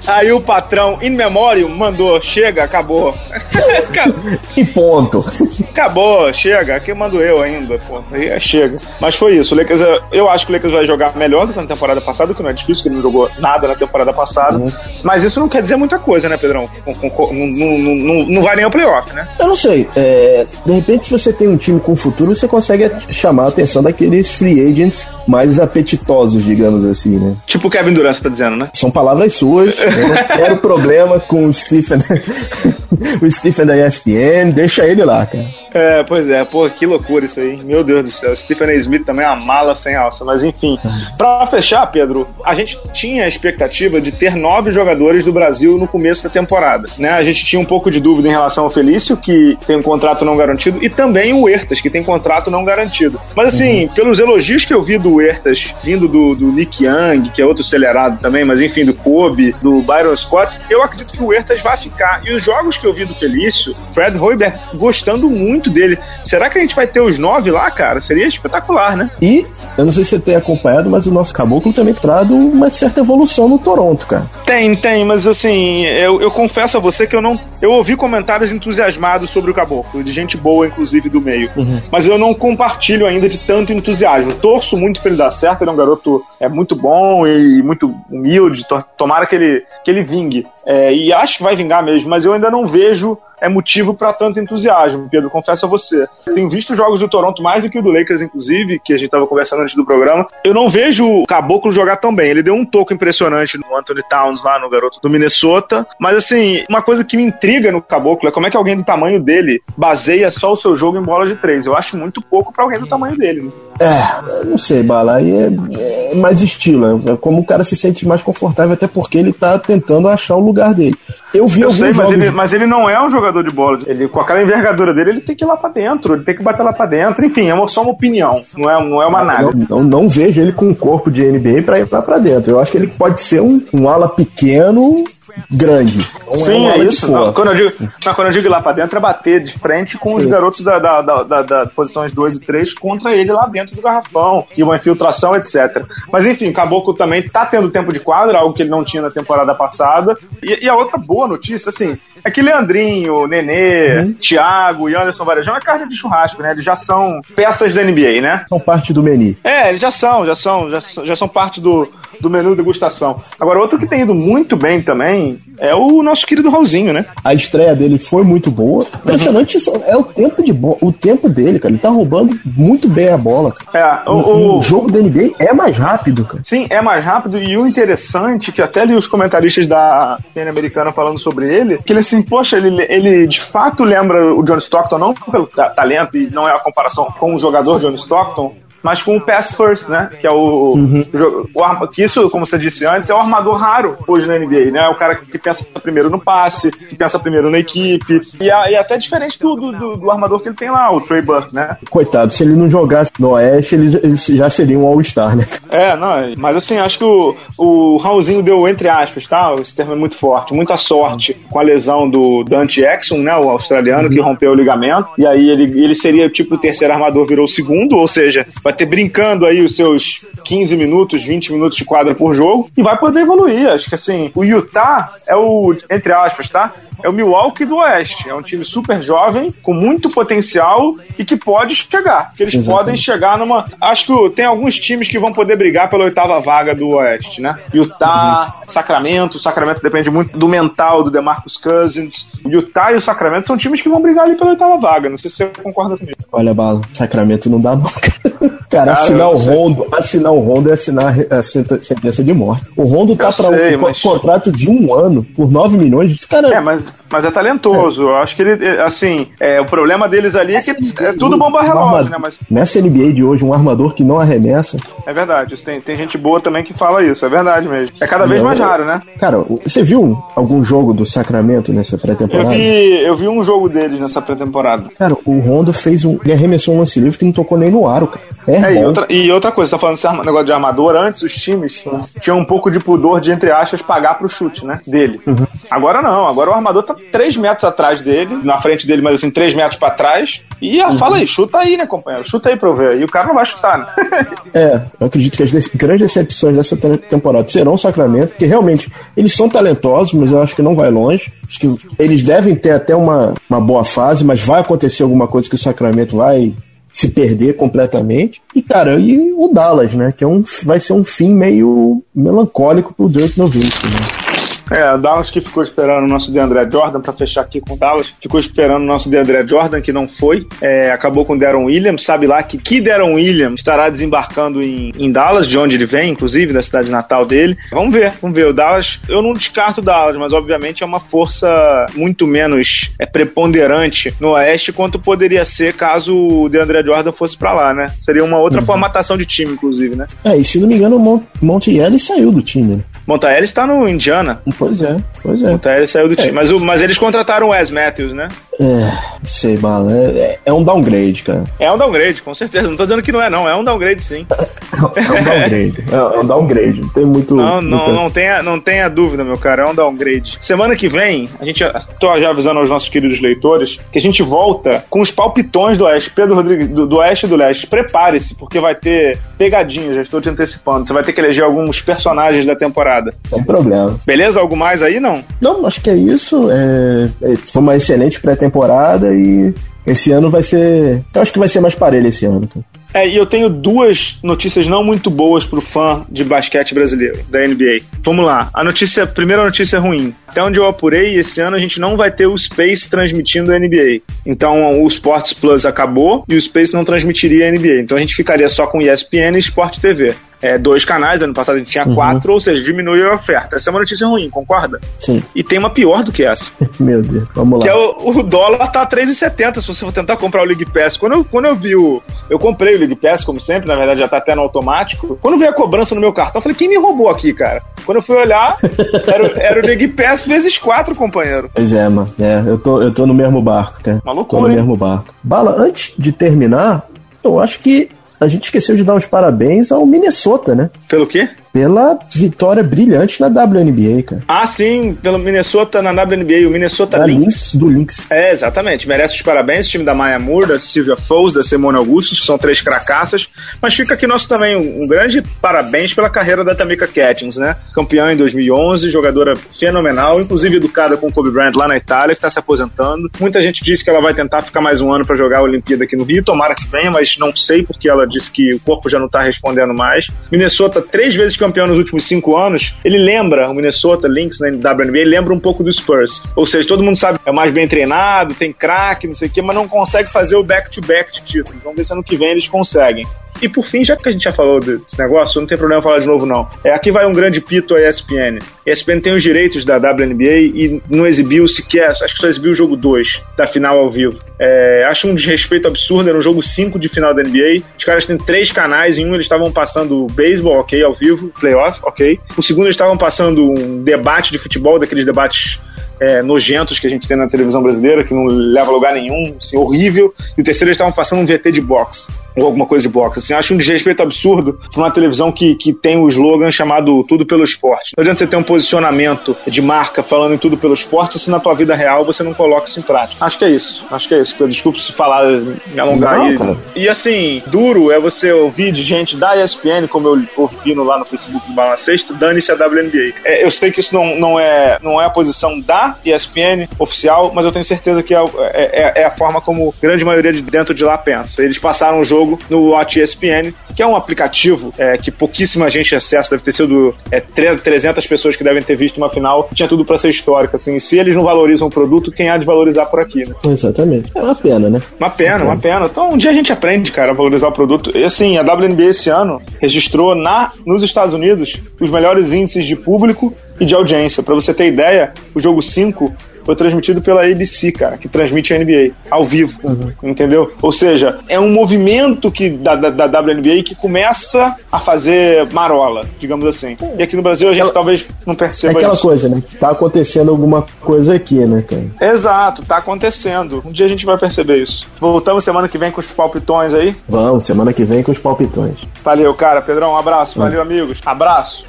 aí 0.07 0.33
o 0.33 0.41
patrão, 0.41 0.99
in 1.03 1.11
memoriam, 1.11 1.69
mandou, 1.69 2.21
chega, 2.21 2.65
acabou. 2.65 3.15
E 4.57 4.65
ponto. 4.65 5.25
acabou, 5.71 6.33
chega, 6.33 6.77
aqui 6.77 6.93
mando 6.93 7.21
eu 7.21 7.43
ainda, 7.43 7.79
pô. 7.79 8.01
Aí 8.13 8.27
é, 8.29 8.39
chega. 8.39 8.79
Mas 9.01 9.15
foi 9.17 9.37
isso, 9.37 9.55
o 9.55 9.59
Lakers, 9.59 9.81
é- 9.81 10.01
eu 10.13 10.29
acho 10.29 10.47
que 10.47 10.53
o 10.53 10.55
Lakers 10.55 10.73
vai 10.73 10.85
jogar 10.85 11.17
melhor 11.17 11.47
do 11.47 11.53
que 11.53 11.61
na 11.61 11.67
temporada 11.67 12.01
passada, 12.01 12.35
que 12.35 12.43
não 12.43 12.51
é 12.51 12.53
difícil, 12.53 12.83
que 12.83 12.89
ele 12.89 12.97
não 12.97 13.03
jogou 13.03 13.31
nada 13.39 13.69
na 13.69 13.75
temporada 13.75 14.13
passada. 14.13 14.61
Mas 15.03 15.23
isso 15.23 15.41
não 15.41 15.49
quer 15.49 15.63
dizer 15.63 15.77
muita 15.77 15.99
coisa, 15.99 16.29
né, 16.29 16.37
Pedrão? 16.37 16.69
Não, 16.87 17.33
não, 17.33 17.79
não, 17.79 18.27
não 18.29 18.43
vai 18.43 18.57
nem 18.57 18.65
ao 18.65 18.71
playoff, 18.71 19.15
né? 19.15 19.27
Eu 19.39 19.47
não 19.49 19.57
sei. 19.57 19.89
é, 19.97 20.47
de 20.65 20.73
repente, 20.73 21.07
se 21.07 21.11
você 21.13 21.33
tem 21.33 21.49
um 21.49 21.57
time 21.57 21.81
com 21.81 21.95
futuro, 21.97 22.35
você 22.35 22.49
consegue 22.49 22.91
chamar 23.11 23.45
a 23.45 23.49
atenção 23.49 23.83
daqueles 23.83 24.31
free 24.31 24.61
agents 24.69 25.07
mais 25.27 25.59
apetitosos, 25.61 26.45
digamos 26.45 26.85
assim, 26.85 27.19
né? 27.19 27.35
Tipo 27.47 27.69
o 27.69 27.71
Kevin 27.71 27.93
Durant, 27.93 28.15
você 28.15 28.23
tá 28.23 28.29
dizendo, 28.29 28.57
né? 28.57 28.71
São 28.75 28.91
palavras 28.91 29.33
suas. 29.35 29.75
Eu 29.97 30.09
não 30.09 30.17
quero 30.37 30.57
problema 30.59 31.21
com 31.21 31.47
o 31.47 31.55
Stephen. 31.55 31.99
o 33.21 33.31
Stephen 33.31 33.67
da 33.67 33.77
ESPN. 33.77 34.51
Deixa 34.53 34.85
ele 34.85 35.05
lá, 35.05 35.27
cara. 35.27 35.63
É, 35.75 36.03
pois 36.03 36.29
é, 36.29 36.45
pô, 36.45 36.69
que 36.69 36.85
loucura 36.85 37.25
isso 37.25 37.41
aí. 37.41 37.57
Meu 37.65 37.83
Deus 37.83 38.03
do 38.03 38.11
céu. 38.11 38.37
Stephen 38.37 38.69
A. 38.69 38.75
Smith 38.75 39.05
também 39.05 39.25
é 39.25 39.29
uma 39.29 39.41
mala 39.41 39.75
sem 39.75 39.95
alça. 39.95 40.25
Mas 40.25 40.45
enfim, 40.45 40.79
pra 41.17 41.47
fechar, 41.47 41.87
Pedro, 41.87 42.29
a 42.45 42.55
gente 42.55 42.79
tinha 42.93 43.25
a 43.25 43.29
expectativa 43.29 44.01
de 44.01 44.13
ter 44.13 44.37
nove 44.37 44.71
jogadores 44.71 45.25
do 45.25 45.33
Brasil 45.33 45.79
no 45.79 45.89
começo 45.89 46.23
da 46.23 46.31
temporada. 46.31 46.89
Né? 46.99 47.11
A 47.11 47.23
gente 47.23 47.45
tinha 47.45 47.61
um 47.61 47.65
pouco 47.65 47.91
de 47.91 48.01
dúvida 48.01 48.29
em 48.29 48.31
relação 48.31 48.65
ao 48.65 48.71
Felício, 48.71 49.17
que 49.17 49.59
tem 49.67 49.77
um 49.77 49.83
contrato 49.83 50.25
não 50.25 50.37
garantido, 50.37 50.79
e 50.83 50.91
também 50.91 51.33
o 51.33 51.43
Huertas, 51.43 51.81
que 51.81 51.91
tem 51.91 52.03
contrato 52.03 52.51
não 52.51 52.65
garantido. 52.65 53.21
Mas 53.35 53.55
assim, 53.55 53.89
pelos 53.95 54.19
elogios 54.19 54.65
que 54.65 54.75
eu 54.75 54.83
vi 54.83 54.99
do 54.99 55.15
Huertas, 55.15 55.75
vindo 55.83 56.07
do, 56.07 56.35
do 56.35 56.53
Nick 56.53 56.85
Young, 56.85 57.31
que 57.31 57.41
é 57.41 57.47
outro 57.47 57.65
acelerado 57.65 58.21
também, 58.21 58.45
mas 58.45 58.61
enfim, 58.61 58.85
do 58.85 58.95
Kobe, 58.95 59.55
do 59.63 59.82
Byron 59.83 60.15
Scott, 60.17 60.59
eu 60.71 60.83
acredito 60.83 61.13
que 61.13 61.23
o 61.23 61.27
Huertas 61.27 61.61
vai 61.61 61.77
ficar. 61.77 62.21
E 62.25 62.33
os 62.33 62.43
jogos 62.43 62.77
que 62.77 62.87
eu 62.87 62.93
vi 62.93 63.05
do 63.05 63.15
Felício, 63.15 63.75
Fred 63.93 64.19
Hoiberg 64.19 64.57
gostando 64.75 65.29
muito 65.29 65.71
dele. 65.71 65.99
Será 66.23 66.49
que 66.51 66.59
a 66.59 66.61
gente 66.61 66.75
vai 66.77 66.87
ter 66.87 67.01
os 67.01 67.19
nove 67.19 67.51
lá, 67.51 67.71
cara? 67.71 68.01
Seria 68.01 68.27
espetacular, 68.27 68.97
né? 68.97 69.11
E, 69.21 69.47
eu 69.77 69.85
não 69.85 69.93
sei 69.93 70.05
se 70.05 70.11
você 70.11 70.19
tem 70.21 70.37
acompanhado, 70.37 70.89
mas 70.91 71.07
o 71.07 71.13
nosso 71.13 71.33
caboclo 71.35 71.73
também 71.73 71.95
traz 71.95 72.29
uma 72.31 72.71
certa 72.71 73.01
evolução 73.01 73.49
no 73.49 73.59
Toronto, 73.59 74.07
cara. 74.07 74.25
Tem, 74.45 74.75
tem, 74.77 75.05
mas 75.05 75.27
assim, 75.27 75.85
eu, 75.87 76.21
eu 76.21 76.31
confesso 76.31 76.77
a 76.77 76.81
você 76.81 77.07
que 77.07 77.17
eu 77.17 77.23
não. 77.23 77.39
Eu 77.61 77.73
ouvi 77.73 77.97
comentários 77.97 78.53
entusiasmados 78.53 79.31
sobre 79.31 79.51
o 79.51 79.55
caboclo, 79.55 80.03
de 80.03 80.13
gente 80.13 80.37
boa, 80.37 80.67
inclusive, 80.67 81.09
do 81.09 81.21
meio. 81.21 81.51
Mas 81.91 82.07
eu 82.07 82.19
não 82.19 82.35
compartilho 82.35 83.07
ainda 83.07 83.29
de 83.29 83.39
tanto 83.39 83.73
entusiasmo. 83.73 84.35
Torço 84.35 84.77
muito 84.77 85.01
pra 85.01 85.09
ele 85.11 85.19
dar 85.19 85.31
certo, 85.31 85.63
ele 85.63 85.71
é 85.71 85.73
um 85.73 85.77
garoto 85.77 86.23
é 86.41 86.49
muito 86.49 86.75
bom 86.77 87.27
e 87.27 87.63
muito 87.63 87.95
humilde. 88.11 88.67
to- 88.67 88.85
Tomara 88.97 89.27
que 89.27 89.35
ele, 89.35 89.63
que 89.85 89.91
ele 89.91 90.03
vingue. 90.03 90.47
É, 90.65 90.95
e 90.95 91.13
acho 91.13 91.39
que 91.39 91.43
vai 91.43 91.57
vingar 91.57 91.85
mesmo, 91.85 92.09
mas 92.09 92.25
eu 92.25 92.33
ainda 92.33 92.51
não 92.51 92.67
vejo 92.67 93.19
é 93.43 93.49
motivo 93.49 93.93
para 93.93 94.13
tanto 94.13 94.39
entusiasmo, 94.39 95.09
Pedro, 95.11 95.29
confesso 95.29 95.67
a 95.67 95.69
você. 95.69 96.07
Tenho 96.33 96.49
visto 96.49 96.77
jogos 96.77 97.01
do 97.01 97.09
Toronto 97.09 97.43
mais 97.43 97.65
do 97.65 97.69
que 97.69 97.77
o 97.77 97.83
do 97.83 97.91
Lakers, 97.91 98.23
inclusive, 98.23 98.79
que 98.79 98.93
a 98.93 98.97
gente 98.97 99.07
estava 99.07 99.27
conversando 99.27 99.63
antes 99.63 99.75
do 99.75 99.85
programa. 99.85 100.29
Eu 100.45 100.55
não 100.55 100.69
vejo 100.69 101.05
o 101.05 101.27
Caboclo 101.27 101.73
jogar 101.73 101.97
tão 101.97 102.15
bem. 102.15 102.31
Ele 102.31 102.43
deu 102.45 102.55
um 102.55 102.65
toco 102.65 102.95
impressionante 102.95 103.59
no 103.59 103.77
Anthony 103.77 104.03
Towns 104.09 104.45
lá 104.45 104.61
no 104.61 104.71
garoto 104.71 105.01
do 105.01 105.11
Minnesota. 105.11 105.85
Mas 105.99 106.15
assim, 106.15 106.65
uma 106.69 106.83
coisa 106.83 107.05
que 107.05 107.17
me 107.17 107.25
intriga 107.25 107.73
no 107.73 107.83
Caboclo 107.83 108.29
é 108.29 108.33
como 108.33 108.47
é 108.47 108.51
que 108.51 108.57
alguém 108.57 108.77
do 108.77 108.85
tamanho 108.85 109.21
dele 109.21 109.61
baseia 109.77 110.31
só 110.31 110.53
o 110.53 110.57
seu 110.57 110.77
jogo 110.77 110.97
em 110.99 111.03
bola 111.03 111.27
de 111.27 111.35
três. 111.35 111.67
Eu 111.67 111.77
acho 111.77 111.97
muito 111.97 112.23
pouco 112.23 112.53
para 112.53 112.63
alguém 112.63 112.79
do 112.79 112.87
tamanho 112.87 113.17
dele. 113.17 113.43
Né? 113.43 113.51
É, 113.81 114.45
não 114.45 114.59
sei, 114.59 114.83
Bala, 114.83 115.17
aí 115.17 115.31
é, 115.31 116.13
é 116.13 116.15
mais 116.15 116.41
estilo, 116.41 117.03
é 117.09 117.17
como 117.17 117.41
o 117.41 117.45
cara 117.45 117.65
se 117.65 117.75
sente 117.75 118.07
mais 118.07 118.23
confortável, 118.23 118.75
até 118.75 118.87
porque 118.87 119.19
ele 119.19 119.33
tá 119.33 119.59
tentando 119.59 120.09
achar 120.09 120.37
o 120.37 120.41
lugar 120.41 120.75
dele. 120.75 120.97
Eu 121.35 121.49
vi 121.49 121.63
Eu 121.63 121.71
sei, 121.71 121.93
mas 121.93 122.11
ele, 122.11 122.31
mas 122.31 122.53
ele 122.53 122.67
não 122.67 122.89
é 122.89 123.03
um 123.03 123.09
jogador 123.09 123.43
de 123.43 123.51
bola. 123.51 123.79
Ele, 123.87 124.07
com 124.07 124.21
aquela 124.21 124.43
envergadura 124.43 124.93
dele, 124.93 125.11
ele 125.11 125.21
tem 125.21 125.35
que 125.35 125.45
ir 125.45 125.47
lá 125.47 125.57
pra 125.57 125.71
dentro, 125.71 126.15
ele 126.15 126.25
tem 126.25 126.37
que 126.37 126.43
bater 126.43 126.63
lá 126.63 126.73
pra 126.73 126.85
dentro. 126.85 127.25
Enfim, 127.25 127.51
é 127.51 127.67
só 127.69 127.83
uma 127.83 127.93
opinião, 127.93 128.43
não 128.57 128.71
é, 128.71 128.85
não 128.85 129.03
é 129.03 129.07
uma 129.07 129.21
análise. 129.21 129.67
Não, 129.69 129.79
não, 129.79 130.03
não 130.03 130.09
vejo 130.09 130.41
ele 130.41 130.53
com 130.53 130.67
um 130.67 130.75
corpo 130.75 131.11
de 131.11 131.25
NBA 131.25 131.63
pra 131.65 131.81
entrar 131.81 132.03
pra 132.03 132.19
dentro. 132.19 132.51
Eu 132.51 132.61
acho 132.61 132.71
que 132.71 132.79
ele 132.79 132.89
pode 132.89 133.21
ser 133.23 133.41
um, 133.41 133.63
um 133.73 133.89
ala 133.89 134.09
pequeno, 134.09 135.03
grande. 135.51 135.99
Não 136.27 136.35
Sim, 136.37 136.67
é, 136.69 136.79
de 136.79 136.87
isso. 136.89 137.11
Não, 137.11 137.33
quando, 137.33 137.49
eu 137.49 137.55
digo, 137.55 137.73
não, 138.05 138.15
quando 138.15 138.27
eu 138.29 138.33
digo 138.33 138.47
ir 138.47 138.51
lá 138.51 138.61
pra 138.61 138.73
dentro, 138.73 138.97
é 138.97 139.01
bater 139.01 139.43
de 139.43 139.53
frente 139.59 139.99
com 139.99 140.15
os 140.15 140.25
garotos 140.27 140.61
da, 140.63 140.79
da, 140.79 141.03
da, 141.03 141.23
da- 141.23 141.43
da 141.43 141.67
posições 141.67 142.13
2 142.13 142.37
e 142.37 142.41
3 142.41 142.75
contra 142.75 143.13
ele 143.13 143.31
lá 143.33 143.47
dentro 143.47 143.75
do 143.77 143.83
garrafão, 143.83 144.47
e 144.57 144.63
uma 144.63 144.77
infiltração, 144.77 145.35
etc. 145.37 145.85
Mas 146.11 146.27
enfim, 146.27 146.49
o 146.49 146.53
Caboclo 146.53 146.95
também 146.95 147.23
tá 147.29 147.45
tendo 147.47 147.71
tempo 147.71 147.93
de 147.93 148.01
quadra, 148.01 148.39
algo 148.39 148.55
que 148.55 148.63
ele 148.63 148.71
não 148.71 148.85
tinha 148.85 149.03
na 149.03 149.11
temporada 149.11 149.55
passada. 149.55 150.17
E, 150.43 150.65
e 150.65 150.69
a 150.69 150.75
outra 150.75 150.99
boa 150.99 151.27
notícia, 151.29 151.69
assim, 151.69 151.97
é 152.25 152.31
que 152.31 152.41
Leandrinho, 152.43 153.27
Nenê, 153.27 154.13
Thiago 154.21 154.89
e 154.89 154.95
Anderson 154.97 155.25
Varejão 155.25 155.57
é 155.57 155.61
carne 155.61 155.89
de 155.89 155.97
churrasco, 155.97 156.43
né? 156.43 156.53
Eles 156.53 156.65
já 156.65 156.77
são 156.77 157.21
peças 157.35 157.73
da 157.75 157.83
NBA, 157.83 158.21
né? 158.21 158.45
São 158.49 158.59
parte 158.61 158.93
do 158.93 159.03
menu. 159.03 159.37
É, 159.45 159.69
eles 159.69 159.81
já 159.81 159.91
são, 159.91 160.25
já 160.25 160.35
são, 160.35 160.71
já, 160.71 160.81
são- 160.81 161.05
já 161.07 161.15
são 161.17 161.29
parte 161.29 161.61
do, 161.61 161.91
do 162.21 162.29
menu 162.31 162.57
degustação. 162.57 163.23
Agora, 163.39 163.59
outro 163.59 163.79
que 163.79 163.87
tem 163.87 164.03
ido 164.03 164.15
muito 164.15 164.57
bem 164.57 164.81
também 164.83 165.22
é 165.59 165.75
o 165.75 166.03
nosso 166.03 166.27
querido 166.27 166.51
Raulzinho, 166.51 166.93
né? 166.93 167.05
A 167.25 167.35
estreia 167.35 167.75
dele 167.75 167.99
foi 167.99 168.23
muito 168.25 168.51
boa. 168.51 168.87
Impressionante 168.97 169.57
isso 169.57 169.73
é 169.85 169.97
o 169.97 170.03
tempo 170.05 170.43
de 170.43 170.53
o 170.81 170.93
tempo 170.93 171.29
dele, 171.29 171.59
cara. 171.59 171.73
Ele 171.73 171.81
tá 171.81 171.89
roubando 171.91 172.39
muito 172.45 172.89
bem 172.89 173.09
a 173.11 173.17
bola. 173.17 173.53
É, 173.75 174.09
O, 174.11 174.13
o, 174.15 174.59
o- 174.59 174.63
jogo 174.63 174.91
da 174.91 174.99
NBA 175.01 175.35
é 175.39 175.53
mais 175.53 175.77
rápido, 175.77 176.25
cara. 176.25 176.43
sim, 176.45 176.67
é 176.71 176.81
mais 176.81 177.05
rápido 177.05 177.39
e 177.39 177.57
o 177.57 177.67
interessante, 177.67 178.51
que 178.53 178.63
até 178.63 178.85
li 178.85 178.95
os 178.95 179.07
comentaristas 179.07 179.67
da 179.67 180.19
PN 180.35 180.49
americana 180.49 180.93
falando 180.93 181.19
sobre 181.19 181.53
ele, 181.55 181.79
que 181.79 181.93
ele 181.93 182.01
assim, 182.01 182.23
poxa, 182.23 182.57
ele, 182.57 182.83
ele 182.89 183.27
de 183.27 183.41
fato 183.41 183.85
lembra 183.85 184.35
o 184.35 184.43
John 184.43 184.59
Stockton, 184.59 184.99
não 184.99 185.15
pelo 185.15 185.47
ta- 185.47 185.71
talento 185.71 186.17
e 186.17 186.29
não 186.31 186.49
é 186.49 186.53
a 186.55 186.59
comparação 186.59 187.05
com 187.19 187.35
o 187.35 187.39
jogador 187.39 187.81
John 187.81 187.93
Stockton, 187.95 188.53
mas 188.83 189.03
com 189.03 189.17
o 189.17 189.21
pass 189.21 189.55
first, 189.55 189.89
né? 189.89 190.11
Que 190.21 190.27
é 190.27 190.31
o, 190.31 190.75
o 190.75 191.05
jogo- 191.17 191.49
o 191.55 191.65
arma- 191.65 191.89
que 191.89 192.03
isso, 192.03 192.29
como 192.31 192.45
você 192.47 192.59
disse 192.59 192.85
antes, 192.87 193.09
é 193.11 193.15
o 193.15 193.19
armador 193.19 193.55
raro 193.57 193.97
hoje 194.07 194.27
na 194.27 194.39
NBA, 194.39 194.71
né? 194.71 194.85
É 194.85 194.89
o 194.89 194.95
cara 194.95 195.17
que 195.17 195.39
pensa 195.39 195.65
primeiro 195.83 196.11
no 196.11 196.19
passe, 196.21 196.71
que 196.71 196.97
pensa 196.97 197.19
primeiro 197.19 197.51
na 197.51 197.59
equipe, 197.59 198.21
e, 198.41 198.51
é- 198.51 198.73
é 198.75 198.79
até 198.79 198.97
diferente 198.97 199.39
do, 199.39 199.55
do, 199.55 199.73
do- 199.73 199.93
do 199.99 200.11
armador 200.11 200.41
que 200.41 200.49
ele 200.49 200.57
tem 200.57 200.71
lá, 200.71 200.91
o 200.93 201.01
Trey 201.01 201.23
Burke, 201.23 201.55
né? 201.55 201.77
Coitado, 201.91 202.33
se 202.33 202.43
ele 202.43 202.55
não 202.55 202.69
jogasse 202.69 203.11
no 203.19 203.31
Oeste, 203.31 203.75
ele, 203.75 204.01
ele 204.03 204.17
já 204.17 204.49
seria 204.51 204.79
um 204.79 204.87
All-Star, 204.87 205.37
né? 205.37 205.47
É, 205.71 205.97
não, 205.97 206.11
mas 206.39 206.57
assim, 206.57 206.79
acho 206.79 206.99
que 206.99 207.05
o, 207.05 207.35
o 207.59 207.97
Raulzinho 207.97 208.43
deu, 208.43 208.67
entre 208.69 208.89
aspas, 208.89 209.27
tá? 209.27 209.55
Esse 209.61 209.75
termo 209.77 209.93
é 209.93 209.97
muito 209.97 210.17
forte, 210.17 210.55
muita 210.55 210.77
sorte 210.77 211.35
com 211.51 211.59
a 211.59 211.63
lesão 211.63 212.09
do 212.09 212.45
Dante 212.45 212.83
Exum, 212.85 213.19
né? 213.23 213.35
O 213.37 213.49
australiano 213.51 214.09
que 214.09 214.21
rompeu 214.21 214.51
o 214.53 214.55
ligamento. 214.55 215.09
E 215.19 215.27
aí 215.27 215.49
ele, 215.51 215.65
ele 215.85 215.95
seria 215.95 216.29
tipo 216.29 216.55
o 216.55 216.59
terceiro 216.59 216.93
armador, 216.93 217.27
virou 217.27 217.45
o 217.45 217.49
segundo, 217.49 217.97
ou 217.97 218.07
seja, 218.07 218.47
vai 218.63 218.72
ter 218.73 218.87
brincando 218.87 219.47
aí 219.47 219.63
os 219.63 219.77
seus 219.77 220.25
15 220.45 220.77
minutos, 220.77 221.23
20 221.23 221.53
minutos 221.53 221.79
de 221.79 221.85
quadra 221.85 222.15
por 222.15 222.33
jogo 222.33 222.71
e 222.77 222.83
vai 222.83 222.99
poder 222.99 223.21
evoluir. 223.21 223.69
Acho 223.69 223.89
que 223.89 223.95
assim, 223.95 224.31
o 224.35 224.45
Utah 224.45 225.13
é 225.27 225.37
o, 225.37 225.75
entre 225.91 226.13
aspas, 226.13 226.49
tá? 226.49 226.73
é 227.03 227.09
o 227.09 227.13
Milwaukee 227.13 227.65
do 227.65 227.77
Oeste. 227.77 228.29
É 228.29 228.35
um 228.35 228.43
time 228.43 228.65
super 228.65 229.03
jovem, 229.03 229.53
com 229.63 229.75
muito 229.75 230.09
potencial 230.09 230.97
e 231.19 231.25
que 231.25 231.37
pode 231.37 231.75
chegar. 231.75 232.33
Que 232.35 232.45
eles 232.45 232.55
Exatamente. 232.55 232.79
podem 232.79 232.97
chegar 232.97 233.39
numa. 233.39 233.67
Acho 233.81 234.07
que 234.07 234.31
tem 234.31 234.45
alguns 234.45 234.77
times 234.77 235.09
que 235.09 235.19
vão 235.19 235.33
poder 235.33 235.57
brigar 235.57 235.89
pela 235.89 236.05
oitava 236.05 236.41
vaga 236.41 236.75
do 236.75 236.89
Oeste, 236.91 237.41
né? 237.41 237.59
Utah, 237.75 238.55
uhum. 238.59 238.71
Sacramento. 238.71 239.37
O 239.37 239.41
Sacramento 239.41 239.83
depende 239.83 240.11
muito 240.11 240.39
do 240.39 240.49
mental 240.49 241.03
do 241.03 241.11
DeMarcus 241.11 241.57
Cousins. 241.57 242.29
Utah 242.47 242.93
e 242.93 242.97
o 242.97 243.01
Sacramento 243.01 243.47
são 243.47 243.57
times 243.57 243.81
que 243.81 243.89
vão 243.89 244.01
brigar 244.01 244.25
ali 244.25 244.37
pela 244.37 244.51
oitava 244.51 244.79
vaga. 244.79 245.11
Não 245.11 245.17
sei 245.17 245.31
se 245.31 245.37
você 245.37 245.47
concorda 245.63 245.97
comigo. 245.97 246.17
Olha, 246.31 246.55
Bala, 246.55 246.81
Sacramento 246.95 247.51
não 247.51 247.61
dá 247.61 247.77
não. 247.77 247.91
Cara, 248.73 248.87
Cara 248.87 248.93
assinar 248.93 249.31
o 249.31 249.37
Rondo, 249.37 249.87
assinar 249.93 250.33
o 250.33 250.41
Rondo 250.41 250.71
é 250.71 250.73
assinar 250.73 251.15
a 251.31 251.43
sentença 251.43 252.25
de 252.25 252.33
morte. 252.33 252.65
O 252.75 252.85
Rondo 252.85 253.15
tá 253.15 253.31
para 253.31 253.77
um 253.77 253.81
mas... 253.83 254.01
contrato 254.01 254.51
de 254.51 254.71
um 254.71 254.95
ano 254.95 255.23
por 255.23 255.51
9 255.51 255.77
milhões. 255.77 256.25
Cara... 256.25 256.49
É, 256.49 256.59
mas, 256.59 256.91
mas 257.11 257.27
é 257.27 257.31
talentoso. 257.31 258.03
É. 258.03 258.11
Eu 258.11 258.17
acho 258.17 258.35
que 258.35 258.41
ele, 258.41 258.67
assim, 258.81 259.27
é, 259.39 259.61
o 259.61 259.67
problema 259.67 260.09
deles 260.09 260.35
ali 260.35 260.55
é 260.55 260.63
que 260.63 260.71
é 260.71 261.13
tudo 261.13 261.37
bomba 261.37 261.61
relógio, 261.61 262.11
né? 262.11 262.17
Mas... 262.19 262.41
Nessa 262.51 262.81
NBA 262.81 263.13
de 263.13 263.23
hoje, 263.23 263.45
um 263.45 263.53
armador 263.53 263.93
que 263.93 264.03
não 264.03 264.19
arremessa. 264.19 264.79
É 265.07 265.13
verdade. 265.13 265.63
Tem, 265.63 265.79
tem 265.79 265.95
gente 265.95 266.17
boa 266.17 266.41
também 266.41 266.65
que 266.65 266.73
fala 266.73 267.05
isso. 267.05 267.27
É 267.27 267.29
verdade 267.29 267.69
mesmo. 267.69 267.95
É 268.01 268.07
cada 268.07 268.25
vez 268.25 268.41
não, 268.41 268.49
mais 268.49 268.59
raro, 268.59 268.87
né? 268.87 269.03
Cara, 269.21 269.45
você 269.63 269.83
viu 269.83 270.19
algum 270.35 270.65
jogo 270.65 270.95
do 270.95 271.05
Sacramento 271.05 271.75
nessa 271.75 271.99
pré-temporada? 271.99 272.55
Eu 272.55 272.57
vi, 272.57 273.05
eu 273.05 273.17
vi 273.17 273.29
um 273.29 273.43
jogo 273.43 273.69
deles 273.69 274.01
nessa 274.01 274.23
pré-temporada. 274.23 274.85
Cara, 274.99 275.15
o 275.27 275.41
Rondo 275.41 275.75
fez 275.75 276.07
um. 276.07 276.19
Ele 276.25 276.33
arremessou 276.33 276.75
um 276.75 276.79
lance 276.79 276.99
livre 276.99 277.19
que 277.19 277.25
não 277.27 277.33
tocou 277.33 277.59
nem 277.59 277.71
no 277.71 277.87
aro, 277.87 278.07
cara. 278.07 278.33
É, 278.47 278.59
é 278.63 278.75
e, 278.75 278.85
outra, 278.85 279.07
e 279.09 279.31
outra 279.31 279.53
coisa, 279.53 279.71
você 279.71 279.77
tá 279.77 279.81
falando 279.81 279.97
desse 279.97 280.27
negócio 280.27 280.47
de 280.47 280.53
armador, 280.53 280.97
antes 280.97 281.23
os 281.23 281.35
times 281.35 281.85
tinham 282.21 282.39
um 282.39 282.45
pouco 282.45 282.71
de 282.71 282.79
pudor 282.79 283.21
de, 283.21 283.31
entre 283.31 283.51
aspas, 283.51 283.83
pagar 283.83 284.15
pro 284.15 284.29
chute, 284.29 284.65
né? 284.65 284.81
Dele. 284.87 285.21
Uhum. 285.27 285.47
Agora 285.71 286.03
não, 286.03 286.27
agora 286.27 286.51
o 286.51 286.55
armador 286.55 286.83
tá 286.83 286.95
3 287.11 287.37
metros 287.37 287.65
atrás 287.65 288.01
dele, 288.01 288.39
na 288.43 288.59
frente 288.59 288.87
dele, 288.87 289.03
mas 289.03 289.15
assim, 289.15 289.31
3 289.31 289.55
metros 289.55 289.77
pra 289.77 289.91
trás. 289.91 290.43
E 290.61 290.81
ah, 290.81 290.89
uhum. 290.89 290.99
fala 290.99 291.17
aí, 291.17 291.27
chuta 291.27 291.59
aí, 291.59 291.77
né, 291.77 291.87
companheiro? 291.87 292.29
Chuta 292.29 292.49
aí 292.49 292.57
pra 292.57 292.69
eu 292.69 292.75
ver. 292.75 293.01
E 293.01 293.05
o 293.05 293.09
cara 293.09 293.27
não 293.27 293.35
vai 293.35 293.47
chutar, 293.47 293.79
né? 293.79 293.87
é, 294.55 294.81
eu 295.01 295.07
acredito 295.07 295.37
que 295.37 295.43
as 295.43 295.53
grandes 295.69 296.03
decepções 296.03 296.57
dessa 296.57 296.77
temporada 296.77 297.49
serão 297.49 297.75
o 297.75 297.79
Sacramento, 297.79 298.31
porque 298.31 298.47
realmente 298.47 298.91
eles 299.17 299.33
são 299.33 299.49
talentosos, 299.49 300.13
mas 300.15 300.31
eu 300.31 300.43
acho 300.43 300.55
que 300.55 300.63
não 300.63 300.75
vai 300.75 300.91
longe. 300.91 301.33
Acho 301.49 301.61
que 301.61 301.77
eles 301.99 302.23
devem 302.23 302.55
ter 302.55 302.71
até 302.71 302.95
uma, 302.95 303.35
uma 303.49 303.61
boa 303.61 303.85
fase, 303.85 304.25
mas 304.25 304.43
vai 304.43 304.61
acontecer 304.61 305.03
alguma 305.03 305.27
coisa 305.27 305.49
que 305.49 305.55
o 305.55 305.59
Sacramento 305.59 306.17
vai 306.17 306.53
se 306.93 307.09
perder 307.09 307.57
completamente. 307.57 308.43
E, 308.55 308.63
cara, 308.63 308.99
e 308.99 309.33
o 309.33 309.49
Dallas, 309.49 309.95
né? 309.95 310.13
Que 310.17 310.25
é 310.25 310.27
um, 310.27 310.45
vai 310.63 310.79
ser 310.79 310.93
um 310.93 311.05
fim 311.05 311.33
meio 311.35 312.03
melancólico 312.15 312.95
pro 312.95 313.09
Dirk 313.09 313.39
Nowitzki, 313.39 313.89
né? 313.89 314.32
É, 314.71 314.95
o 314.95 314.99
Dallas 314.99 315.31
que 315.31 315.41
ficou 315.41 315.63
esperando 315.63 316.05
o 316.05 316.09
nosso 316.09 316.33
DeAndre 316.33 316.71
Jordan, 316.71 317.01
para 317.01 317.13
fechar 317.13 317.43
aqui 317.43 317.61
com 317.61 317.75
o 317.75 317.77
Dallas, 317.77 318.15
ficou 318.21 318.41
esperando 318.41 318.83
o 318.83 318.87
nosso 318.87 319.11
DeAndre 319.11 319.47
Jordan, 319.47 319.81
que 319.81 319.93
não 319.93 320.09
foi. 320.09 320.47
É, 320.61 320.91
acabou 320.91 321.25
com 321.25 321.35
o 321.35 321.39
Deron 321.39 321.65
Williams, 321.65 322.05
sabe 322.05 322.27
lá 322.27 322.43
que, 322.43 322.59
que 322.59 322.81
Deron 322.81 323.15
Williams 323.15 323.61
estará 323.61 323.89
desembarcando 323.91 324.63
em, 324.63 324.93
em 324.99 325.11
Dallas, 325.11 325.47
de 325.49 325.59
onde 325.59 325.77
ele 325.77 325.85
vem, 325.85 326.11
inclusive, 326.11 326.53
da 326.53 326.63
cidade 326.63 326.91
natal 326.91 327.25
dele. 327.25 327.57
Vamos 327.71 327.95
ver, 327.95 328.13
vamos 328.21 328.37
ver. 328.37 328.47
O 328.47 328.53
Dallas, 328.53 329.01
eu 329.09 329.23
não 329.23 329.33
descarto 329.33 329.81
o 329.81 329.85
Dallas, 329.85 330.17
mas 330.17 330.33
obviamente 330.33 330.83
é 330.83 330.87
uma 330.87 331.01
força 331.01 331.87
muito 331.95 332.27
menos 332.27 332.91
é, 332.99 333.07
preponderante 333.07 334.15
no 334.21 334.31
Oeste 334.31 334.73
quanto 334.73 334.99
poderia 334.99 335.45
ser 335.45 335.75
caso 335.75 336.17
o 336.17 336.49
DeAndre 336.49 336.85
Jordan 336.85 337.13
fosse 337.13 337.37
para 337.37 337.53
lá, 337.53 337.75
né? 337.75 337.93
Seria 337.99 338.25
uma 338.25 338.39
outra 338.39 338.61
uhum. 338.61 338.67
formatação 338.67 339.17
de 339.17 339.27
time, 339.27 339.53
inclusive, 339.53 339.97
né? 339.97 340.07
É, 340.25 340.37
e 340.37 340.45
se 340.45 340.59
não 340.59 340.69
me 340.69 340.77
engano, 340.77 340.97
o 340.97 341.45
Monte 341.45 341.77
Ellis 341.77 342.07
saiu 342.07 342.31
do 342.31 342.43
time, 342.43 342.83
Montaelli 343.07 343.45
está 343.45 343.67
no 343.67 343.89
Indiana. 343.89 344.41
Pois 344.59 344.81
é, 344.81 345.01
pois 345.23 345.43
é. 345.43 345.51
Montaelli 345.51 345.87
saiu 345.87 346.09
do 346.09 346.17
time. 346.17 346.29
É. 346.29 346.33
Mas, 346.33 346.51
o, 346.51 346.61
mas 346.61 346.83
eles 346.83 346.99
contrataram 346.99 347.49
o 347.49 347.51
Wes 347.51 347.71
Matthews, 347.71 348.13
né? 348.13 348.29
É, 348.61 348.93
sei, 349.25 349.57
Bala. 349.57 349.93
É, 349.93 350.39
é, 350.45 350.53
um 350.53 350.63
downgrade, 350.63 351.23
cara. 351.23 351.45
É 351.59 351.71
um 351.71 351.77
downgrade, 351.77 352.23
com 352.23 352.35
certeza. 352.35 352.69
Não 352.69 352.77
tô 352.77 352.85
dizendo 352.85 353.03
que 353.03 353.11
não 353.11 353.21
é, 353.21 353.29
não. 353.29 353.49
É 353.49 353.55
um 353.57 353.65
downgrade, 353.65 354.03
sim. 354.03 354.27
é 354.31 355.21
um 355.21 355.25
downgrade. 355.25 355.85
É 355.91 356.19
um 356.19 356.27
downgrade. 356.27 356.81
Não 356.81 356.89
tem 356.91 357.05
muito. 357.05 357.35
Não, 357.35 357.61
não, 357.61 357.93
não, 357.93 358.11
tenha, 358.11 358.43
não 358.43 358.61
tenha 358.61 358.89
dúvida, 358.89 359.25
meu 359.25 359.37
cara. 359.37 359.63
É 359.63 359.71
um 359.71 359.75
downgrade. 359.75 360.37
Semana 360.41 360.77
que 360.77 360.89
vem, 360.89 361.29
a 361.41 361.45
gente. 361.45 361.65
Tô 361.99 362.17
já 362.19 362.31
avisando 362.31 362.61
aos 362.61 362.71
nossos 362.71 362.89
queridos 362.89 363.21
leitores 363.21 363.81
que 363.91 363.99
a 363.99 364.01
gente 364.01 364.23
volta 364.23 364.85
com 364.89 365.01
os 365.01 365.11
palpitões 365.11 365.77
do 365.77 365.85
Oeste. 365.85 366.11
Pedro 366.11 366.35
Rodrigues, 366.35 366.69
do, 366.69 366.87
do 366.87 366.97
Oeste 366.99 367.27
e 367.27 367.29
do 367.29 367.37
Leste. 367.37 367.67
Prepare-se, 367.67 368.35
porque 368.35 368.61
vai 368.61 368.75
ter 368.75 369.19
pegadinha, 369.37 369.93
já 369.93 370.03
estou 370.03 370.21
te 370.21 370.29
antecipando. 370.29 370.87
Você 370.87 370.93
vai 370.93 371.03
ter 371.03 371.13
que 371.13 371.21
eleger 371.21 371.45
alguns 371.45 371.81
personagens 371.81 372.45
da 372.45 372.55
temporada. 372.55 372.92
Sem 373.25 373.45
problema. 373.45 373.99
Beleza? 374.07 374.41
Algo 374.41 374.57
mais 374.57 374.83
aí, 374.83 375.01
não? 375.01 375.23
Não, 375.41 375.65
acho 375.67 375.81
que 375.81 375.91
é 375.91 375.97
isso. 375.97 376.51
É... 376.51 377.09
é 377.23 377.37
foi 377.37 377.63
uma 377.63 377.77
excelente 377.77 378.21
pré-temporada 378.21 379.15
e 379.15 379.55
esse 379.87 380.13
ano 380.13 380.31
vai 380.31 380.43
ser. 380.43 381.03
Eu 381.15 381.23
acho 381.23 381.33
que 381.33 381.39
vai 381.39 381.49
ser 381.49 381.61
mais 381.61 381.75
parelho 381.75 382.09
esse 382.09 382.25
ano. 382.25 382.49
É, 382.95 383.09
e 383.09 383.17
eu 383.17 383.25
tenho 383.25 383.49
duas 383.49 384.19
notícias 384.23 384.67
não 384.67 384.85
muito 384.85 385.11
boas 385.11 385.47
pro 385.47 385.63
fã 385.63 386.05
de 386.11 386.23
basquete 386.23 386.75
brasileiro, 386.75 387.21
da 387.29 387.41
NBA. 387.41 387.79
Vamos 388.03 388.25
lá. 388.25 388.51
A 388.53 388.63
notícia, 388.63 389.05
a 389.05 389.07
primeira 389.07 389.43
notícia 389.43 389.77
é 389.77 389.81
ruim. 389.81 390.15
Até 390.29 390.43
onde 390.43 390.59
eu 390.59 390.67
apurei, 390.67 391.17
esse 391.17 391.41
ano 391.41 391.57
a 391.57 391.59
gente 391.59 391.81
não 391.81 391.97
vai 391.97 392.11
ter 392.11 392.27
o 392.27 392.37
Space 392.37 392.89
transmitindo 392.89 393.53
a 393.53 393.59
NBA. 393.59 394.03
Então 394.27 394.83
o 394.83 394.87
Sports 394.87 395.33
Plus 395.33 395.65
acabou 395.65 396.25
e 396.29 396.37
o 396.37 396.41
Space 396.41 396.75
não 396.75 396.85
transmitiria 396.85 397.49
a 397.49 397.51
NBA. 397.51 397.81
Então 397.81 397.97
a 397.97 398.01
gente 398.01 398.15
ficaria 398.15 398.49
só 398.49 398.67
com 398.67 398.81
ESPN 398.81 399.37
e 399.37 399.39
Sport 399.39 399.79
TV 399.79 400.15
é, 400.43 400.59
dois 400.59 400.85
canais, 400.85 401.23
ano 401.23 401.33
passado 401.33 401.55
a 401.55 401.59
gente 401.59 401.71
tinha 401.71 401.87
uhum. 401.87 401.95
quatro, 401.95 402.33
ou 402.33 402.41
seja, 402.41 402.61
diminuiu 402.61 403.11
a 403.11 403.15
oferta. 403.15 403.57
Essa 403.57 403.71
é 403.71 403.73
uma 403.73 403.79
notícia 403.79 404.07
ruim, 404.07 404.29
concorda? 404.29 404.81
Sim. 404.99 405.23
E 405.35 405.43
tem 405.45 405.59
uma 405.59 405.71
pior 405.71 406.03
do 406.03 406.11
que 406.11 406.25
essa. 406.25 406.53
Meu 406.81 407.01
Deus, 407.01 407.29
vamos 407.33 407.61
lá. 407.61 407.65
Que 407.65 407.71
é 407.71 407.75
o, 407.75 408.11
o 408.11 408.23
dólar 408.25 408.67
tá 408.73 408.85
3,70 408.85 409.61
se 409.61 409.67
você 409.67 409.85
for 409.85 409.93
tentar 409.93 410.17
comprar 410.17 410.43
o 410.43 410.45
League 410.45 410.67
Pass. 410.67 410.97
Quando 410.97 411.13
eu, 411.13 411.25
quando 411.25 411.47
eu 411.47 411.55
vi 411.55 411.77
o. 411.77 412.03
Eu 412.29 412.39
comprei 412.39 412.75
o 412.75 412.79
League 412.79 412.97
Pass, 412.97 413.25
como 413.25 413.41
sempre, 413.41 413.69
na 413.69 413.77
verdade 413.77 414.01
já 414.01 414.09
tá 414.09 414.17
até 414.17 414.35
no 414.35 414.43
automático. 414.43 415.17
Quando 415.21 415.39
veio 415.39 415.51
a 415.51 415.55
cobrança 415.55 415.95
no 415.95 416.01
meu 416.01 416.13
cartão, 416.13 416.39
eu 416.39 416.43
falei, 416.43 416.57
quem 416.57 416.69
me 416.69 416.77
roubou 416.77 417.09
aqui, 417.09 417.33
cara? 417.33 417.63
Quando 417.87 417.99
eu 417.99 418.03
fui 418.03 418.17
olhar, 418.17 418.57
era, 419.07 419.41
era 419.41 419.61
o 419.61 419.67
League 419.67 419.89
Pass 419.89 420.27
vezes 420.27 420.59
quatro, 420.59 420.95
companheiro. 420.95 421.51
Pois 421.55 421.73
é, 421.73 421.89
mano. 421.89 422.13
É, 422.19 422.43
eu 422.47 422.59
tô, 422.59 422.83
eu 422.83 422.93
tô 422.93 423.07
no 423.07 423.15
mesmo 423.15 423.41
barco, 423.41 423.81
cara. 423.83 424.01
Uma 424.05 424.15
loucura. 424.15 424.43
Tô 424.43 424.49
no 424.49 424.53
hein? 424.53 424.61
mesmo 424.61 424.77
barco. 424.77 425.15
Bala, 425.23 425.55
antes 425.57 425.95
de 425.97 426.11
terminar, 426.11 426.89
eu 427.23 427.39
acho 427.39 427.61
que 427.61 427.89
a 428.23 428.29
gente 428.29 428.45
esqueceu 428.45 428.77
de 428.77 428.85
dar 428.85 428.95
os 428.95 429.07
parabéns 429.07 429.73
ao 429.73 429.85
Minnesota, 429.85 430.55
né? 430.55 430.71
Pelo 430.89 431.07
quê? 431.07 431.29
Pela 431.53 431.99
vitória 432.13 432.63
brilhante 432.63 433.21
na 433.21 433.27
WNBA, 433.27 434.03
cara. 434.03 434.23
Ah, 434.27 434.47
sim, 434.47 434.95
pelo 434.95 435.19
Minnesota 435.19 435.83
na 435.83 435.91
WNBA, 435.91 436.47
o 436.47 436.51
Minnesota 436.51 436.99
da 436.99 437.05
Lynx. 437.05 437.55
Do 437.55 437.67
Lynx. 437.67 438.07
É, 438.11 438.33
exatamente. 438.33 438.89
Merece 438.89 439.17
os 439.17 439.23
parabéns, 439.23 439.67
o 439.67 439.71
time 439.71 439.85
da 439.85 439.95
Maya 439.95 440.19
Moore, 440.19 440.49
da 440.49 440.59
Sylvia 440.59 440.97
Foles, 440.97 441.35
da 441.35 441.43
Simone 441.43 441.77
Augustus, 441.77 442.21
que 442.21 442.27
são 442.27 442.39
três 442.39 442.63
cracaças. 442.63 443.29
Mas 443.61 443.75
fica 443.75 443.95
aqui 443.95 444.07
nosso 444.07 444.27
também 444.27 444.57
um, 444.57 444.85
um 444.85 444.87
grande 444.89 445.23
parabéns 445.41 445.93
pela 445.93 446.09
carreira 446.09 446.43
da 446.43 446.55
Tamika 446.55 446.87
Catchings, 446.87 447.37
né? 447.37 447.57
Campeã 447.75 448.11
em 448.13 448.17
2011, 448.17 448.89
jogadora 448.89 449.37
fenomenal, 449.37 450.21
inclusive 450.21 450.57
educada 450.57 450.97
com 450.97 451.09
o 451.09 451.13
Kobe 451.13 451.31
Bryant 451.31 451.55
lá 451.55 451.69
na 451.69 451.77
Itália, 451.77 452.09
que 452.09 452.19
está 452.19 452.31
se 452.31 452.39
aposentando. 452.39 453.11
Muita 453.21 453.43
gente 453.43 453.63
disse 453.63 453.85
que 453.85 453.91
ela 453.91 454.01
vai 454.01 454.15
tentar 454.15 454.41
ficar 454.41 454.63
mais 454.63 454.81
um 454.81 454.91
ano 454.91 455.05
para 455.05 455.17
jogar 455.17 455.41
a 455.41 455.43
Olimpíada 455.43 455.85
aqui 455.85 455.97
no 455.97 456.05
Rio, 456.05 456.25
tomara 456.25 456.55
que 456.55 456.67
venha, 456.69 456.91
mas 456.91 457.19
não 457.19 457.35
sei 457.37 457.63
porque 457.63 457.89
ela 457.89 458.07
disse 458.07 458.31
que 458.31 458.55
o 458.55 458.61
corpo 458.61 458.89
já 458.89 458.99
não 458.99 459.07
está 459.07 459.23
respondendo 459.23 459.75
mais. 459.75 460.09
Minnesota, 460.31 460.81
três 460.81 461.15
vezes 461.15 461.37
campeão 461.43 461.67
nos 461.67 461.77
últimos 461.77 462.05
cinco 462.07 462.37
anos, 462.37 462.77
ele 462.85 462.99
lembra 462.99 463.51
o 463.51 463.55
Minnesota 463.55 464.07
Lynx 464.07 464.39
na 464.39 464.49
WNBA, 464.49 464.99
ele 464.99 465.11
lembra 465.11 465.35
um 465.35 465.41
pouco 465.41 465.65
do 465.65 465.73
Spurs. 465.73 466.23
Ou 466.37 466.47
seja, 466.47 466.69
todo 466.69 466.85
mundo 466.85 466.97
sabe, 466.97 467.19
é 467.27 467.33
mais 467.33 467.51
bem 467.51 467.67
treinado, 467.67 468.33
tem 468.33 468.53
craque, 468.53 469.09
não 469.09 469.15
sei 469.15 469.27
o 469.27 469.31
quê, 469.31 469.43
mas 469.43 469.57
não 469.57 469.67
consegue 469.67 470.13
fazer 470.13 470.37
o 470.37 470.45
back-to-back 470.45 471.11
-back 471.11 471.13
de 471.13 471.23
títulos. 471.23 471.61
Vamos 471.63 471.77
ver 471.77 471.85
se 471.85 471.93
ano 471.93 472.05
que 472.05 472.17
vem 472.17 472.31
eles 472.31 472.47
conseguem. 472.47 473.05
E 473.41 473.49
por 473.49 473.65
fim, 473.65 473.85
já 473.85 473.97
que 473.97 474.09
a 474.09 474.13
gente 474.13 474.23
já 474.23 474.33
falou 474.33 474.61
desse 474.61 474.97
negócio, 474.97 475.41
não 475.41 475.49
tem 475.49 475.59
problema 475.59 475.83
falar 475.83 475.99
de 475.99 476.07
novo, 476.07 476.25
não. 476.25 476.49
É, 476.63 476.73
aqui 476.73 476.93
vai 476.93 477.05
um 477.07 477.13
grande 477.13 477.41
pito 477.41 477.75
à 477.75 477.89
ESPN. 477.89 478.39
A 478.65 478.71
ESPN 478.71 479.01
tem 479.01 479.15
os 479.15 479.23
direitos 479.23 479.65
da 479.65 479.79
WNBA 479.79 480.39
e 480.55 480.81
não 480.89 481.05
exibiu 481.05 481.49
sequer, 481.49 481.91
acho 481.91 482.15
que 482.15 482.21
só 482.21 482.29
exibiu 482.29 482.53
o 482.53 482.55
jogo 482.55 482.77
2 482.77 483.25
da 483.37 483.45
final 483.45 483.81
ao 483.81 483.91
vivo. 483.91 484.21
É, 484.39 484.85
acho 484.89 485.09
um 485.09 485.15
desrespeito 485.15 485.67
absurdo, 485.67 486.09
era 486.09 486.17
um 486.17 486.23
jogo 486.23 486.41
5 486.41 486.79
de 486.79 486.89
final 486.89 487.13
da 487.13 487.23
NBA. 487.23 487.65
Os 487.77 487.85
caras 487.85 488.07
têm 488.07 488.17
três 488.17 488.53
canais, 488.53 488.97
em 488.97 489.07
um 489.07 489.15
eles 489.15 489.27
estavam 489.27 489.51
passando 489.51 490.07
beisebol, 490.13 490.61
ok, 490.61 490.81
ao 490.83 490.95
vivo, 490.95 491.32
playoff, 491.41 491.81
ok. 491.83 492.21
O 492.37 492.43
segundo 492.43 492.67
eles 492.67 492.75
estavam 492.75 492.97
passando 492.97 493.45
um 493.45 493.83
debate 493.83 494.33
de 494.33 494.39
futebol, 494.39 494.79
daqueles 494.79 495.05
debates 495.05 495.61
é, 496.03 496.21
nojentos 496.21 496.81
que 496.81 496.87
a 496.87 496.91
gente 496.91 497.07
tem 497.07 497.17
na 497.17 497.29
televisão 497.29 497.63
brasileira, 497.63 498.03
que 498.03 498.13
não 498.13 498.25
leva 498.27 498.71
a 498.71 498.75
lugar 498.75 498.93
nenhum, 498.93 499.37
assim, 499.41 499.57
horrível. 499.57 500.13
E 500.37 500.41
o 500.41 500.45
terceiro 500.45 500.69
eles 500.69 500.75
estavam 500.75 500.93
passando 500.93 501.21
um 501.21 501.25
VT 501.27 501.53
de 501.53 501.61
boxe, 501.61 502.11
ou 502.37 502.45
alguma 502.45 502.67
coisa 502.67 502.83
de 502.83 502.89
boxe. 502.89 503.21
Assim, 503.21 503.35
acho 503.35 503.55
um 503.55 503.57
desrespeito 503.57 504.03
absurdo 504.03 504.59
para 504.73 504.83
uma 504.83 504.91
televisão 504.91 505.31
que, 505.31 505.55
que 505.55 505.73
tem 505.73 505.97
o 505.97 506.09
slogan 506.09 506.51
chamado 506.51 507.05
Tudo 507.05 507.25
pelo 507.25 507.45
Esporte. 507.45 507.93
Não 507.97 508.03
adianta 508.03 508.19
você 508.19 508.27
ter 508.27 508.37
um 508.37 508.43
posicionamento 508.43 509.37
de 509.47 509.63
marca 509.63 510.03
falando 510.03 510.35
em 510.35 510.39
tudo 510.39 510.57
pelo 510.57 510.75
esporte 510.75 511.19
se 511.19 511.31
na 511.31 511.39
tua 511.39 511.55
vida 511.55 511.75
real 511.75 512.05
você 512.05 512.23
não 512.23 512.35
coloca 512.35 512.67
isso 512.67 512.81
em 512.81 512.83
prática. 512.83 513.25
Acho 513.25 513.39
que 513.39 513.45
é 513.45 513.51
isso. 513.51 513.87
Acho 513.91 514.09
que 514.09 514.15
é 514.15 514.21
isso. 514.21 514.49
Desculpe 514.49 514.83
se 514.83 514.93
falar, 514.93 515.25
me 515.25 515.81
alongar 515.81 516.19
não, 516.19 516.25
aí. 516.25 516.57
E 516.75 516.89
assim, 516.89 517.43
duro 517.47 517.93
é 517.93 518.01
você 518.01 518.33
ouvir 518.33 518.73
de 518.73 518.83
gente 518.83 519.17
da 519.17 519.37
ESPN, 519.37 519.87
como 519.89 520.09
eu 520.09 520.23
ouvi 520.37 520.75
lá 520.75 520.99
no 520.99 521.05
Facebook 521.05 521.47
do 521.47 521.55
Bala 521.55 521.77
Sexta, 521.77 522.13
dane-se 522.15 522.51
a 522.51 522.55
WNBA. 522.55 523.15
É, 523.25 523.45
eu 523.45 523.51
sei 523.51 523.71
que 523.71 523.81
isso 523.81 523.95
não, 523.95 524.17
não, 524.19 524.41
é, 524.41 524.79
não 524.83 525.01
é 525.01 525.05
a 525.05 525.11
posição 525.11 525.61
da 525.61 525.92
ESPN 526.05 526.69
oficial, 526.79 527.33
mas 527.35 527.45
eu 527.45 527.53
tenho 527.53 527.65
certeza 527.65 528.03
que 528.03 528.15
é, 528.15 528.19
é, 528.53 529.03
é, 529.03 529.05
a 529.05 529.11
forma 529.11 529.41
como 529.41 529.75
a 529.77 529.83
grande 529.87 530.05
maioria 530.05 530.33
de 530.33 530.43
dentro 530.43 530.75
de 530.75 530.85
lá 530.85 530.99
pensa. 530.99 531.43
Eles 531.43 531.59
passaram 531.59 532.01
o 532.01 532.05
jogo 532.05 532.39
no 532.49 532.71
Watch 532.71 533.01
ESPN, 533.01 533.53
que 533.75 533.83
é 533.83 533.87
um 533.87 533.97
aplicativo 533.97 534.73
é, 534.79 534.97
que 534.97 535.11
pouquíssima 535.11 535.69
gente 535.71 535.95
acessa, 535.95 536.31
deve 536.31 536.43
ter 536.43 536.53
sido 536.53 536.95
é, 537.11 537.21
300 537.21 538.07
pessoas 538.07 538.37
que 538.37 538.45
devem 538.45 538.63
ter 538.63 538.77
visto 538.77 538.99
uma 538.99 539.09
final, 539.09 539.49
tinha 539.55 539.69
tudo 539.69 539.85
para 539.85 539.97
ser 539.97 540.09
histórica. 540.11 540.57
Assim, 540.57 540.79
se 540.79 540.99
eles 540.99 541.15
não 541.15 541.25
valorizam 541.25 541.69
o 541.69 541.71
produto, 541.71 542.13
quem 542.13 542.29
há 542.29 542.37
de 542.37 542.47
valorizar 542.47 542.87
por 542.87 543.01
aqui, 543.01 543.25
né? 543.25 543.35
Exatamente. 543.45 544.11
É 544.15 544.21
uma 544.21 544.35
pena, 544.35 544.69
né? 544.69 544.83
Uma 544.99 545.11
pena, 545.11 545.45
uma 545.45 545.57
pena. 545.57 545.87
Então 545.87 546.11
um 546.11 546.17
dia 546.17 546.31
a 546.31 546.35
gente 546.35 546.53
aprende, 546.53 546.93
cara, 546.93 547.13
a 547.13 547.15
valorizar 547.15 547.49
o 547.49 547.53
produto. 547.53 547.97
E 547.97 548.05
assim, 548.05 548.37
a 548.37 548.43
WNBA 548.43 548.91
esse 548.91 549.11
ano 549.11 549.41
registrou 549.61 550.15
na, 550.15 550.53
nos 550.67 550.83
Estados 550.83 551.15
Unidos 551.15 551.61
os 551.81 551.91
melhores 551.91 552.33
índices 552.33 552.65
de 552.65 552.77
público 552.77 553.35
e 553.61 553.65
de 553.65 553.75
audiência. 553.75 554.23
Para 554.23 554.35
você 554.35 554.53
ter 554.53 554.67
ideia, 554.69 555.13
o 555.35 555.41
jogo 555.41 555.63
5 555.73 556.13
foi 556.45 556.57
transmitido 556.57 557.01
pela 557.01 557.25
ABC, 557.25 557.73
cara, 557.73 557.97
que 557.97 558.09
transmite 558.09 558.53
a 558.53 558.59
NBA 558.59 558.91
ao 559.11 559.25
vivo, 559.25 559.59
uhum. 559.63 559.93
entendeu? 560.03 560.53
Ou 560.61 560.73
seja, 560.73 561.19
é 561.29 561.39
um 561.39 561.51
movimento 561.51 562.31
que 562.31 562.51
da, 562.51 562.75
da, 562.75 563.07
da, 563.07 563.21
WNBA 563.21 563.63
que 563.65 563.75
começa 563.75 564.57
a 564.71 564.79
fazer 564.79 565.47
marola, 565.53 566.05
digamos 566.19 566.45
assim. 566.45 566.77
E 566.99 567.03
aqui 567.03 567.17
no 567.17 567.23
Brasil 567.23 567.49
a 567.49 567.53
gente 567.53 567.63
aquela, 567.63 567.75
talvez 567.75 568.07
não 568.27 568.35
perceba 568.35 568.75
é 568.75 568.77
aquela 568.77 568.95
isso. 568.95 569.03
coisa, 569.03 569.29
né? 569.29 569.43
Tá 569.59 569.71
acontecendo 569.71 570.31
alguma 570.31 570.65
coisa 570.81 571.15
aqui, 571.15 571.37
né, 571.47 571.63
cara? 571.63 572.13
Exato, 572.13 572.65
tá 572.65 572.79
acontecendo. 572.79 573.63
Um 573.65 573.73
dia 573.73 573.87
a 573.87 573.89
gente 573.89 574.05
vai 574.05 574.19
perceber 574.19 574.59
isso. 574.59 574.87
Voltamos 575.01 575.45
semana 575.45 575.69
que 575.69 575.79
vem 575.79 575.91
com 575.91 576.01
os 576.01 576.13
palpitões 576.13 576.75
aí? 576.75 576.95
Vamos, 577.09 577.45
semana 577.45 577.73
que 577.73 577.85
vem 577.85 578.03
com 578.03 578.13
os 578.13 578.19
palpitões. 578.19 578.79
Valeu, 579.05 579.33
cara. 579.35 579.63
Pedrão, 579.63 579.93
um 579.93 579.97
abraço. 579.97 580.39
Valeu, 580.39 580.61
amigos. 580.61 581.01
Abraço. 581.05 581.65